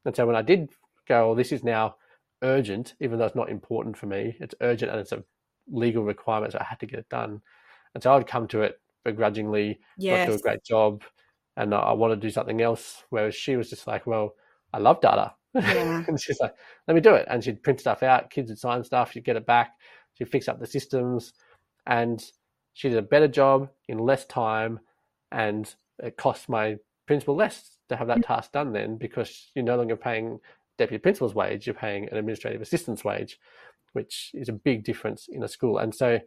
[0.05, 0.69] And so when I did
[1.07, 1.95] go, well, this is now
[2.41, 4.36] urgent, even though it's not important for me.
[4.39, 5.23] It's urgent and it's a
[5.67, 7.41] legal requirement, so I had to get it done.
[7.93, 10.27] And so I would come to it begrudgingly, yes.
[10.27, 11.03] not do a great job,
[11.57, 13.03] and I want to do something else.
[13.09, 14.34] Whereas she was just like, well,
[14.71, 15.34] I love data.
[15.54, 16.04] Yeah.
[16.08, 16.54] and she's like,
[16.88, 17.28] let me do it.
[17.30, 19.74] And she'd print stuff out, kids would sign stuff, she'd get it back,
[20.14, 21.34] she'd fix up the systems,
[21.86, 22.24] and
[22.74, 24.80] she did a better job in less time,
[25.32, 28.28] and it cost my principal less to have that mm.
[28.28, 30.39] task done then because you're no longer paying
[30.78, 33.39] deputy principal's wage, you're paying an administrative assistant's wage,
[33.93, 35.78] which is a big difference in a school.
[35.80, 36.20] And so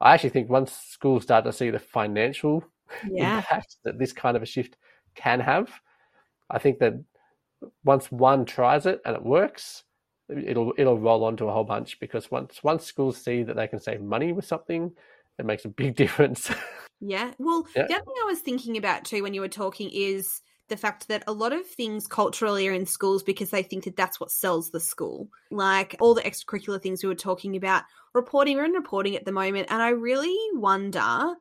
[0.00, 2.64] I actually think once schools start to see the financial
[3.08, 3.38] yeah.
[3.38, 4.76] impact that this kind of a shift
[5.14, 5.70] can have,
[6.50, 6.94] I think that
[7.84, 9.84] once one tries it and it works,
[10.28, 13.68] it'll it'll roll on to a whole bunch because once once schools see that they
[13.68, 14.92] can save money with something,
[15.38, 16.50] it makes a big difference.
[17.00, 17.32] Yeah.
[17.38, 17.86] Well, yeah.
[17.88, 21.08] the other thing I was thinking about too when you were talking is the fact
[21.08, 24.30] that a lot of things culturally are in schools because they think that that's what
[24.30, 25.28] sells the school.
[25.50, 27.82] Like all the extracurricular things we were talking about,
[28.14, 29.66] reporting, we're in reporting at the moment.
[29.70, 31.34] And I really wonder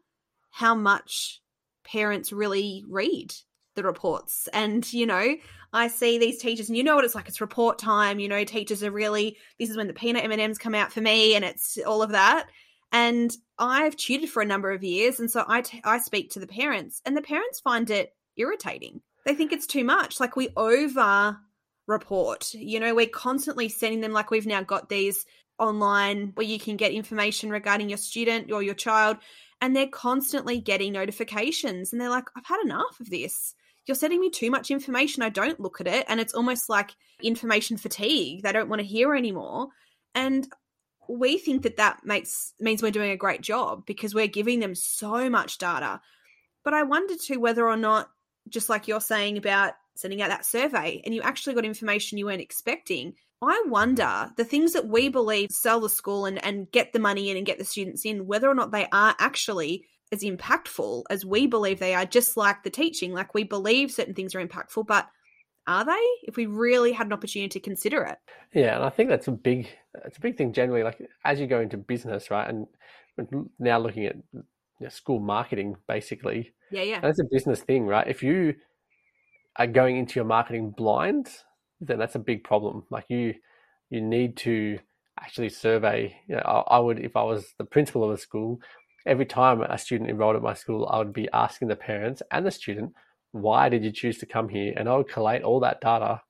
[0.49, 1.41] how much
[1.85, 3.33] parents really read
[3.75, 4.47] the reports.
[4.53, 5.35] And, you know,
[5.73, 7.27] I see these teachers and you know what it's like.
[7.27, 8.19] It's report time.
[8.19, 11.35] You know, teachers are really, this is when the peanut M&Ms come out for me
[11.35, 12.47] and it's all of that.
[12.91, 15.19] And I've tutored for a number of years.
[15.19, 19.01] And so I, t- I speak to the parents and the parents find it irritating.
[19.25, 20.19] They think it's too much.
[20.19, 21.37] Like we over
[21.87, 25.25] report, you know, we're constantly sending them, like we've now got these
[25.57, 29.17] online where you can get information regarding your student or your child.
[29.61, 31.93] And they're constantly getting notifications.
[31.93, 33.53] And they're like, I've had enough of this
[33.85, 35.23] you're sending me too much information.
[35.23, 36.05] I don't look at it.
[36.07, 38.43] And it's almost like information fatigue.
[38.43, 39.67] They don't want to hear anymore.
[40.13, 40.47] And
[41.09, 44.75] we think that that makes means we're doing a great job because we're giving them
[44.75, 45.99] so much data.
[46.63, 48.09] But I wonder too whether or not,
[48.49, 52.25] just like you're saying about sending out that survey and you actually got information you
[52.25, 53.13] weren't expecting.
[53.41, 57.29] I wonder the things that we believe sell the school and, and get the money
[57.31, 61.25] in and get the students in, whether or not they are actually as impactful as
[61.25, 63.13] we believe they are, just like the teaching.
[63.13, 65.07] Like we believe certain things are impactful, but
[65.67, 66.05] are they?
[66.23, 68.17] If we really had an opportunity to consider it.
[68.53, 69.69] Yeah, and I think that's a big
[70.05, 70.83] it's a big thing generally.
[70.83, 72.67] Like as you go into business, right, and
[73.59, 74.43] now looking at you
[74.79, 76.53] know, school marketing, basically.
[76.71, 76.99] Yeah, yeah.
[77.01, 78.07] That's a business thing, right?
[78.07, 78.55] If you
[79.57, 81.29] are going into your marketing blind,
[81.79, 82.83] then that's a big problem.
[82.89, 83.35] Like you,
[83.89, 84.79] you need to
[85.19, 86.15] actually survey.
[86.27, 88.59] You know, I, I would, if I was the principal of a school,
[89.05, 92.45] every time a student enrolled at my school, I would be asking the parents and
[92.45, 92.93] the student,
[93.31, 94.73] why did you choose to come here?
[94.75, 96.21] And I would collate all that data.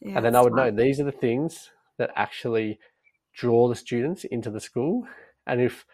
[0.00, 0.74] Yeah, and then I would smart.
[0.74, 2.78] know these are the things that actually
[3.34, 5.06] draw the students into the school.
[5.46, 5.84] And if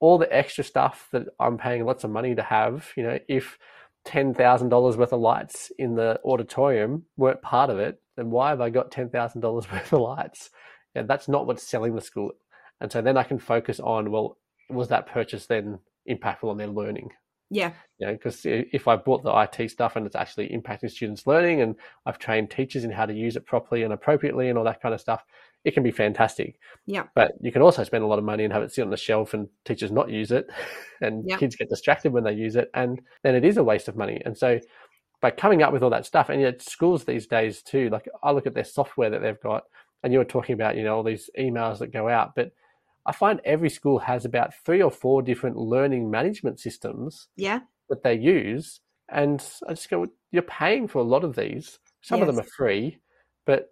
[0.00, 3.58] all the extra stuff that I'm paying lots of money to have, you know, if
[4.06, 8.70] $10,000 worth of lights in the auditorium weren't part of it, then why have I
[8.70, 10.50] got $10,000 worth of lights?
[10.94, 12.32] Yeah, that's not what's selling the school.
[12.80, 14.38] And so then I can focus on, well,
[14.72, 17.10] was that purchase then impactful on their learning?
[17.50, 17.72] Yeah.
[17.98, 21.62] You know, because if I bought the IT stuff and it's actually impacting students' learning
[21.62, 21.74] and
[22.06, 24.94] I've trained teachers in how to use it properly and appropriately and all that kind
[24.94, 25.24] of stuff,
[25.64, 26.58] it can be fantastic.
[26.86, 27.04] Yeah.
[27.14, 28.96] But you can also spend a lot of money and have it sit on the
[28.96, 30.48] shelf and teachers not use it
[31.00, 31.36] and yeah.
[31.36, 34.22] kids get distracted when they use it and then it is a waste of money.
[34.24, 34.60] And so
[35.20, 38.30] by coming up with all that stuff and yet schools these days too, like I
[38.30, 39.64] look at their software that they've got
[40.04, 42.52] and you were talking about, you know, all these emails that go out, but
[43.06, 47.60] I find every school has about three or four different learning management systems yeah.
[47.88, 48.80] that they use.
[49.08, 51.78] And I just go, you're paying for a lot of these.
[52.02, 52.28] Some yes.
[52.28, 52.98] of them are free,
[53.46, 53.68] but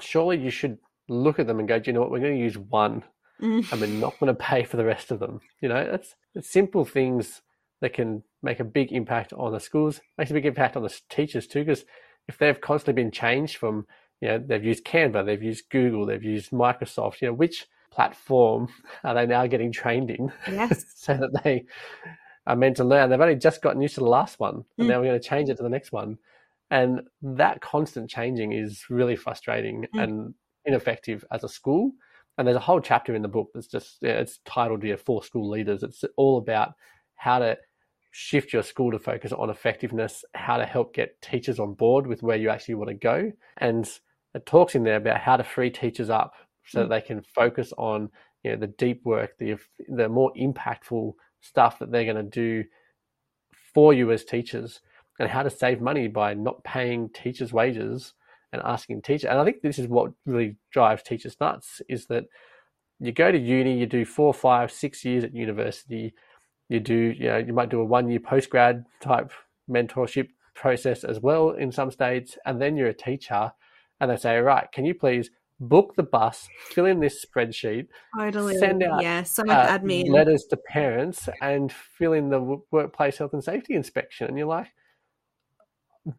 [0.00, 0.78] surely you should
[1.08, 2.10] look at them and go, do you know what?
[2.10, 3.02] We're going to use one
[3.40, 3.70] mm.
[3.70, 5.40] and we're not going to pay for the rest of them.
[5.60, 7.42] You know, that's it's simple things
[7.80, 11.00] that can make a big impact on the schools, makes a big impact on the
[11.08, 11.84] teachers too, because
[12.28, 13.86] if they've constantly been changed from,
[14.20, 18.68] you know, they've used Canva, they've used Google, they've used Microsoft, you know, which platform
[19.04, 20.84] are they now getting trained in yes.
[20.96, 21.64] so that they
[22.46, 23.10] are meant to learn.
[23.10, 24.90] They've only just gotten used to the last one, and mm.
[24.90, 26.18] now we're going to change it to the next one.
[26.70, 30.02] And that constant changing is really frustrating mm.
[30.02, 30.34] and
[30.64, 31.92] ineffective as a school.
[32.36, 35.50] And there's a whole chapter in the book that's just it's titled "Dear for School
[35.50, 36.74] Leaders." It's all about
[37.16, 37.58] how to
[38.10, 42.22] shift your school to focus on effectiveness, how to help get teachers on board with
[42.22, 43.90] where you actually want to go, and
[44.34, 46.34] it talks in there about how to free teachers up
[46.68, 48.10] so that they can focus on
[48.44, 49.56] you know the deep work, the
[49.88, 52.64] the more impactful stuff that they're going to do
[53.74, 54.80] for you as teachers
[55.18, 58.14] and how to save money by not paying teachers' wages
[58.52, 59.28] and asking teachers.
[59.28, 62.24] And I think this is what really drives teachers nuts is that
[63.00, 66.14] you go to uni, you do four, five, six years at university,
[66.68, 69.32] you do, you know, you might do a one year post grad type
[69.70, 73.52] mentorship process as well in some states, and then you're a teacher,
[74.00, 75.30] and they say, right, can you please
[75.60, 78.56] book the bus, fill in this spreadsheet, Totally.
[78.58, 80.08] send out yeah, so much uh, admin.
[80.08, 84.68] letters to parents, and fill in the workplace health and safety inspection, and you're like,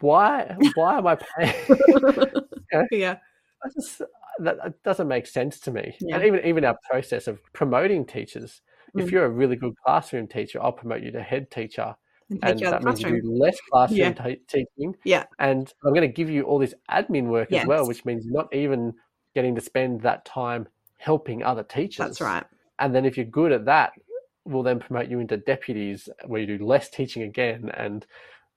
[0.02, 0.56] why?
[0.76, 1.54] Why am I paying?
[2.92, 3.18] yeah.
[3.64, 4.02] That, just,
[4.40, 5.96] that, doesn't make sense to me.
[6.00, 6.16] Yeah.
[6.18, 8.62] And even even our process of promoting teachers.
[8.96, 9.12] If Mm.
[9.12, 11.96] you're a really good classroom teacher, I'll promote you to head teacher,
[12.30, 14.14] And and that means you do less classroom Yeah.
[14.14, 14.96] ta- teaching.
[15.04, 15.26] Yeah.
[15.38, 18.34] And I'm going to give you all this admin work as well, which means you're
[18.34, 18.94] not even
[19.36, 20.68] getting to spend that time
[20.98, 22.06] helping other teachers.
[22.06, 22.44] That's right.
[22.80, 23.94] And then if you're good at that,
[24.46, 28.06] we'll then promote you into deputies where you do less teaching again, and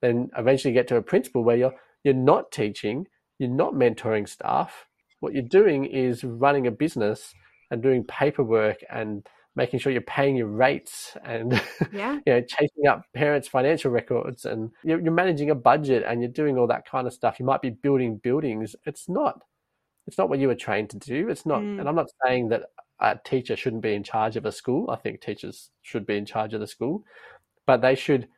[0.00, 3.06] then eventually get to a principal where you're you're not teaching,
[3.38, 4.86] you're not mentoring staff.
[5.20, 7.32] What you're doing is running a business
[7.70, 11.52] and doing paperwork and making sure you're paying your rates and
[11.92, 12.14] Yeah.
[12.26, 16.30] you know chasing up parents' financial records and you're, you're managing a budget and you're
[16.30, 17.38] doing all that kind of stuff.
[17.38, 18.74] You might be building buildings.
[18.86, 19.42] It's not.
[20.06, 21.28] It's not what you were trained to do.
[21.28, 21.60] It's not.
[21.62, 21.80] Mm.
[21.80, 22.64] And I'm not saying that
[23.00, 24.90] a teacher shouldn't be in charge of a school.
[24.90, 27.04] I think teachers should be in charge of the school,
[27.66, 28.28] but they should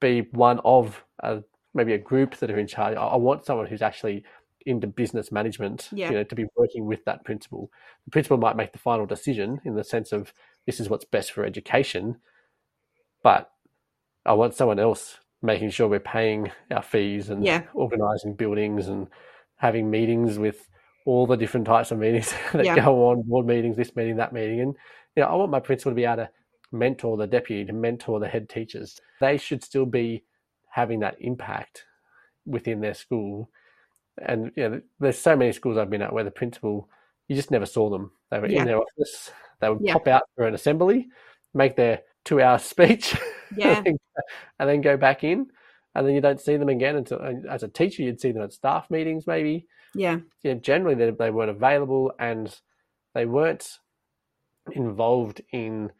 [0.00, 1.42] be one of a,
[1.74, 2.96] maybe a group that are in charge.
[2.96, 4.24] I, I want someone who's actually
[4.66, 6.08] into business management, Yeah.
[6.10, 7.70] you know, to be working with that principal.
[8.04, 10.32] The principal might make the final decision in the sense of
[10.66, 12.16] this is what's best for education,
[13.22, 13.50] but
[14.26, 17.62] I want someone else making sure we're paying our fees and Yeah.
[17.72, 19.08] organizing buildings and
[19.56, 20.68] having meetings with
[21.06, 22.76] all the different types of meetings that Yeah.
[22.84, 24.60] go on, board meetings, this meeting, that meeting.
[24.60, 24.74] And
[25.16, 26.30] you know, I want my principal to be able to
[26.72, 29.00] mentor the deputy, to mentor the head teachers.
[29.20, 30.24] They should still be
[30.70, 31.84] having that impact
[32.46, 33.50] within their school.
[34.18, 36.88] And you know, there's so many schools I've been at where the principal,
[37.28, 38.12] you just never saw them.
[38.30, 38.60] They were Yeah.
[38.60, 39.32] in their office.
[39.60, 39.94] They would Yeah.
[39.94, 41.08] pop out for an assembly,
[41.54, 43.16] make their two-hour speech,
[43.56, 43.82] Yeah.
[43.84, 43.98] and,
[44.68, 45.50] then, go back in.
[45.94, 48.52] And then you don't see them again until, as a teacher, you'd see them at
[48.52, 50.20] staff meetings, maybe Yeah.
[50.42, 52.60] yeah, generally they, they weren't available and
[53.14, 53.78] they weren't
[54.72, 55.92] involved in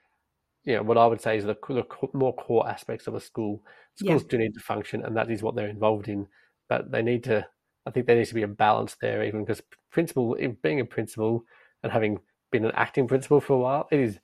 [0.64, 3.64] you know what I would say is the, the more core aspects of a school.
[4.00, 4.18] Yeah.
[4.18, 6.28] Schools do need to function, and that is what they're involved in.
[6.68, 7.48] But they need to.
[7.86, 11.44] I think there needs to be a balance there, even because principal, being a principal
[11.82, 12.20] and having
[12.52, 14.20] been an acting principal for a while, it is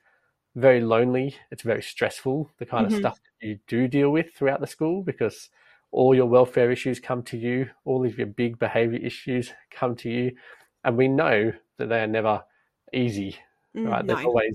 [0.57, 1.37] very lonely.
[1.51, 2.51] It's very stressful.
[2.59, 2.93] The kind Mhm.
[2.93, 5.51] of stuff that you do deal with throughout the school because
[5.97, 10.11] all your welfare issues come to you, all of your big behavior issues come to
[10.11, 10.30] you,
[10.84, 12.44] and we know that they are never
[12.92, 13.34] easy
[13.74, 14.07] Mm, right?
[14.07, 14.28] There's no.
[14.28, 14.55] always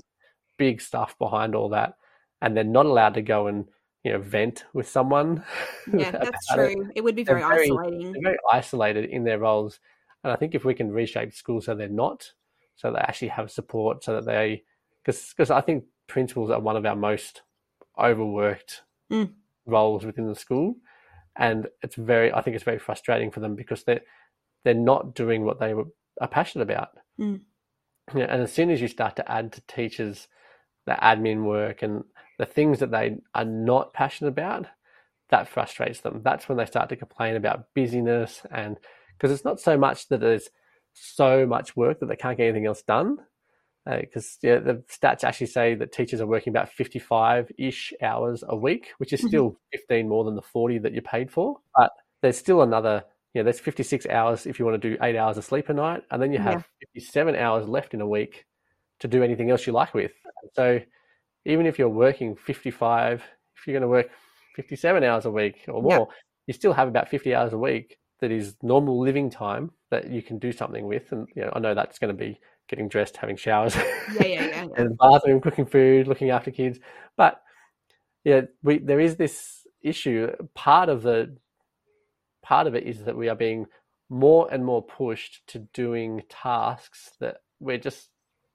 [0.56, 1.94] big stuff behind all that,
[2.40, 3.64] and they're not allowed to go and
[4.04, 5.44] you know vent with someone.
[5.92, 6.74] Yeah, that's about it.
[6.74, 6.90] true.
[6.96, 8.22] It would be very, very- isolating.
[8.22, 9.80] Very isolated in their roles,
[10.24, 12.32] and I think if we can reshape schools so they're not,
[12.76, 14.62] so they actually have support, so that they,
[15.04, 17.42] because I think principals are one of our most
[17.98, 19.32] overworked Mm.
[19.66, 20.76] roles within the school,
[21.36, 24.02] and it's very, I think it's very frustrating for them because they're
[24.64, 25.86] they're not doing what they were,
[26.20, 26.90] are passionate about.
[27.18, 27.40] Mm.
[28.14, 30.28] Yeah, and as soon as you start to add to teachers
[30.86, 32.04] the admin work and
[32.38, 34.66] the things that they are not passionate about,
[35.30, 36.20] that frustrates them.
[36.22, 38.76] That's when they start to complain about busyness and
[39.16, 40.48] because it's not so much that there's
[40.92, 43.18] so much work that they can't get anything else done.
[43.84, 48.56] Because yeah, the stats actually say that teachers are working about 55 ish hours a
[48.56, 49.28] week, which is Mhm.
[49.28, 51.58] still 15 more than the 40 that you're paid for.
[51.76, 53.04] But there's still another,
[53.34, 55.74] you know, there's 56 hours if you want to do eight hours of sleep a
[55.74, 56.04] night.
[56.10, 58.46] And then you have 57 hours left in a week
[59.00, 60.12] to do anything else you like with.
[60.54, 60.80] So
[61.44, 63.22] even if you're working 55,
[63.56, 64.10] if you're going to work
[64.54, 65.96] 57 hours a week or Yeah.
[65.96, 66.08] more,
[66.46, 70.22] you still have about 50 hours a week that is normal living time that you
[70.22, 71.10] can do something with.
[71.10, 72.38] And, you know, I know that's going to be
[72.72, 73.82] getting dressed, having showers, Yeah,
[74.26, 74.66] yeah, yeah.
[74.78, 76.78] and the bathroom, cooking food, looking after kids.
[77.18, 77.40] But
[78.24, 80.30] yeah, we there is this issue.
[80.54, 81.36] Part of the
[82.42, 83.66] part of it is that we are being
[84.08, 88.08] more and more pushed to doing tasks that we're just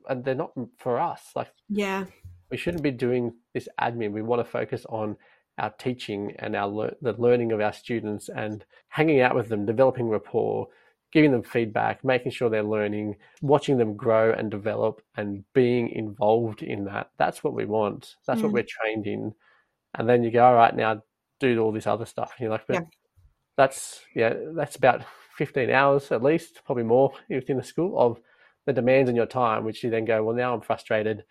[0.10, 1.22] and they're not for us.
[1.36, 2.06] Like Yeah.
[2.50, 4.12] we shouldn't be doing this admin.
[4.14, 5.16] We want to focus on
[5.60, 9.66] our teaching and our lear- the learning of our students and hanging out with them,
[9.66, 10.68] developing rapport,
[11.12, 16.62] giving them feedback, making sure they're learning, watching them grow and develop, and being involved
[16.64, 17.10] in that.
[17.18, 18.16] That's what we want.
[18.26, 18.56] That's what Mm.
[18.56, 19.34] we're trained in.
[19.96, 21.02] And then you go, all right, now
[21.40, 22.34] do all this other stuff.
[22.38, 22.88] And you're like, but Yeah.
[23.56, 25.04] that's yeah, that's about
[25.38, 28.20] 15 hours at least, probably more within the school of
[28.66, 31.24] the demands on your time, which you then go, well, now I'm frustrated.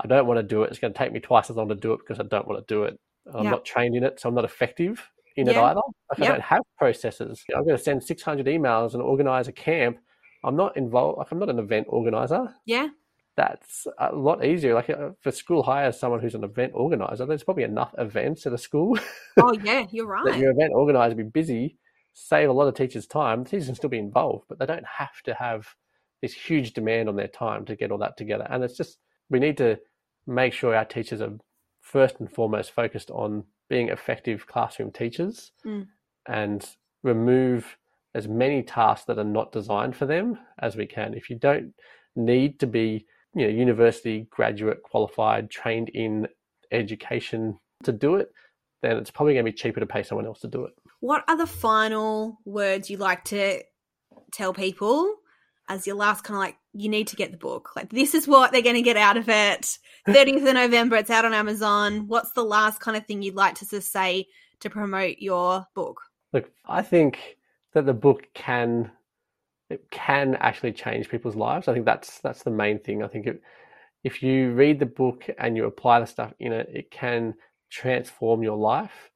[0.00, 0.70] I don't want to do it.
[0.70, 2.66] It's going to take me twice as long to do it because I don't want
[2.66, 2.98] to do it.
[3.32, 3.50] I'm Yeah.
[3.50, 5.02] not trained in it, so I'm not effective
[5.36, 5.64] in it Yeah.
[5.64, 5.80] either.
[6.10, 6.24] Like Yeah.
[6.24, 7.44] I don't have processes.
[7.54, 9.98] I'm going to send 600 emails and organize a camp.
[10.44, 11.18] I'm not involved.
[11.18, 12.54] Like I'm not an event organizer.
[12.66, 12.88] Yeah.
[13.36, 14.74] That's a lot easier.
[14.74, 18.52] Like uh, for school hires someone who's an event organizer, there's probably enough events at
[18.52, 18.96] a school
[19.36, 20.38] Oh, yeah, you're that right.
[20.38, 21.76] your event organizer be busy,
[22.12, 23.44] save a lot of teachers' time.
[23.44, 25.66] Teachers can still be involved, but they don't have to have
[26.22, 28.46] this huge demand on their time to get all that together.
[28.48, 28.98] And it's just
[29.30, 29.80] we need to
[30.28, 31.32] make sure our teachers are
[31.80, 35.88] first and foremost focused on being effective classroom teachers Mm.
[36.28, 37.76] and remove
[38.14, 41.14] as many tasks that are not designed for them as we can.
[41.14, 41.74] If you don't
[42.14, 46.28] need to be, you know, university graduate qualified, trained in
[46.70, 48.30] education to do it,
[48.82, 50.72] then it's probably going to be cheaper to pay someone else to do it.
[51.00, 53.62] What are the final words you like to
[54.32, 55.16] tell people
[55.68, 57.70] as your last kind of like, you need to get the book?
[57.76, 59.78] Like, this is what they're going to get out of it.
[60.08, 62.06] 30th of November, it's out on Amazon.
[62.08, 64.26] What's the last kind of thing you'd like to say
[64.60, 66.00] to promote your book?
[66.32, 67.38] Look, I think
[67.72, 68.90] that the book can
[69.70, 71.68] it can actually change people's lives.
[71.68, 73.02] I think that's that's the main thing.
[73.02, 73.42] I think it,
[74.02, 77.34] if you read the book and you apply the stuff in it, it can
[77.70, 79.10] transform your life.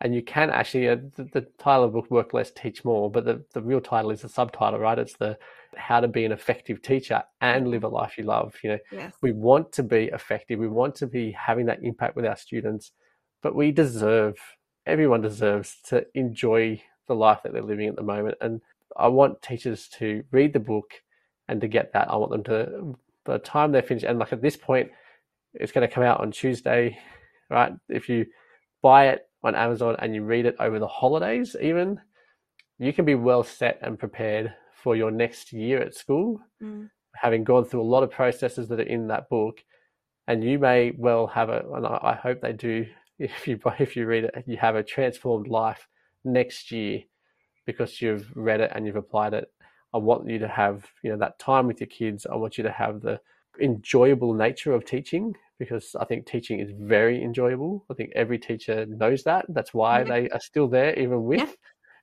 [0.00, 3.10] And you can actually uh, the, the title of the book "Work Less, Teach More,"
[3.10, 4.98] but the, the real title is the subtitle, right?
[4.98, 5.38] It's the
[5.76, 8.54] how to be an effective teacher and live a life you love.
[8.62, 9.14] You know, Yes.
[9.22, 10.58] we want to be effective.
[10.58, 12.92] We want to be having that impact with our students,
[13.42, 14.36] but we deserve,
[14.86, 18.36] everyone deserves to enjoy the life that they're living at the moment.
[18.40, 18.60] And
[18.96, 20.90] I want teachers to read the book
[21.48, 22.10] and to get that.
[22.10, 24.90] I want them to, by the time they finish, and like at this point,
[25.54, 26.98] it's going to come out on Tuesday,
[27.48, 27.72] right?
[27.88, 28.26] If you
[28.82, 32.00] buy it on Amazon and you read it over the holidays, even,
[32.78, 36.90] you can be well set and prepared for your next year at school Mm.
[37.14, 39.62] having gone through a lot of processes that are in that book,
[40.28, 42.86] and you may well have a, and I hope they do.
[43.18, 45.86] If you if you read it, you have a transformed life
[46.24, 47.02] next year
[47.66, 49.46] because you've read it and you've applied it.
[49.92, 52.24] I want you to have you know that time with your kids.
[52.24, 53.20] I want you to have the
[53.60, 57.84] enjoyable nature of teaching because I think teaching is very enjoyable.
[57.90, 59.44] I think every teacher knows that.
[59.50, 60.04] That's why Yeah.
[60.12, 61.54] they are still there, even with.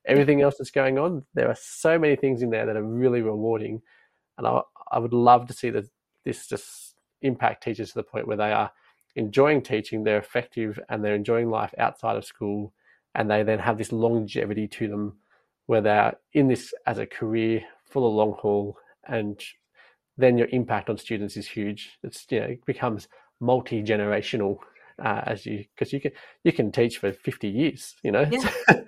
[0.07, 1.25] Everything else that's going on.
[1.33, 3.81] There are so many things in there that are really rewarding,
[4.37, 5.85] and I I would love to see that
[6.23, 8.71] this just impact teachers to the point where they are
[9.15, 12.73] enjoying teaching, they're effective, and they're enjoying life outside of school,
[13.15, 15.17] and they then have this longevity to them
[15.65, 18.77] where they're in this as a career for the long haul,
[19.07, 19.43] and
[20.17, 21.97] then your impact on students is huge.
[22.03, 23.07] It's you know it becomes
[23.39, 24.57] multi generational
[24.99, 26.11] uh, as you because you can
[26.43, 27.95] you can teach for fifty years.
[28.03, 28.49] You know, Yeah.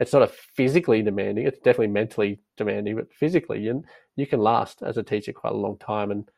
[0.00, 1.46] it's not a physically demanding.
[1.46, 3.84] It's definitely mentally demanding, but physically, you
[4.16, 6.10] you can last as a teacher quite a long time.
[6.10, 6.30] And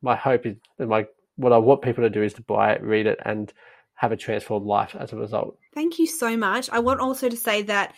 [0.00, 1.06] my hope is that my
[1.36, 3.52] what I want people to do is to buy it, read it, and
[3.94, 5.56] have a transformed life as a result.
[5.74, 6.68] Thank you so much.
[6.70, 7.94] I want also to say that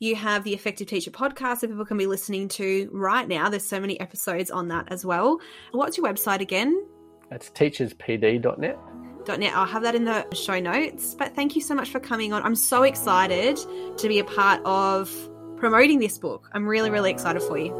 [0.00, 3.48] you have the Effective Teacher podcast that people can be listening to right now.
[3.48, 5.38] There's so many episodes on that as well.
[5.72, 6.84] What's your website again?
[7.30, 8.78] It's teacherspd.net.
[9.26, 9.54] .net.
[9.54, 11.14] I'll have that in the show notes.
[11.14, 12.42] But thank you so much for coming on.
[12.42, 13.58] I'm so excited
[13.98, 15.10] to be a part of
[15.56, 16.48] promoting this book.
[16.52, 17.70] I'm really, really excited for you.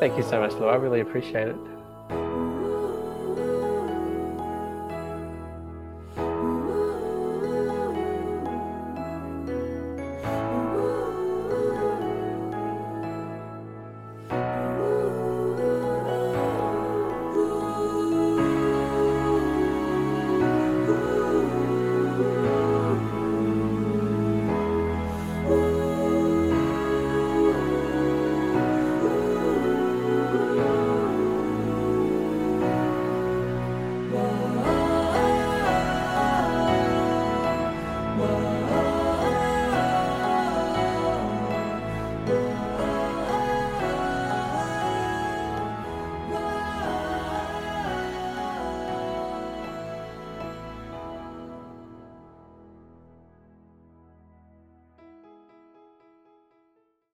[0.00, 0.74] Thank you so much, Laura.
[0.74, 1.75] I really appreciate it.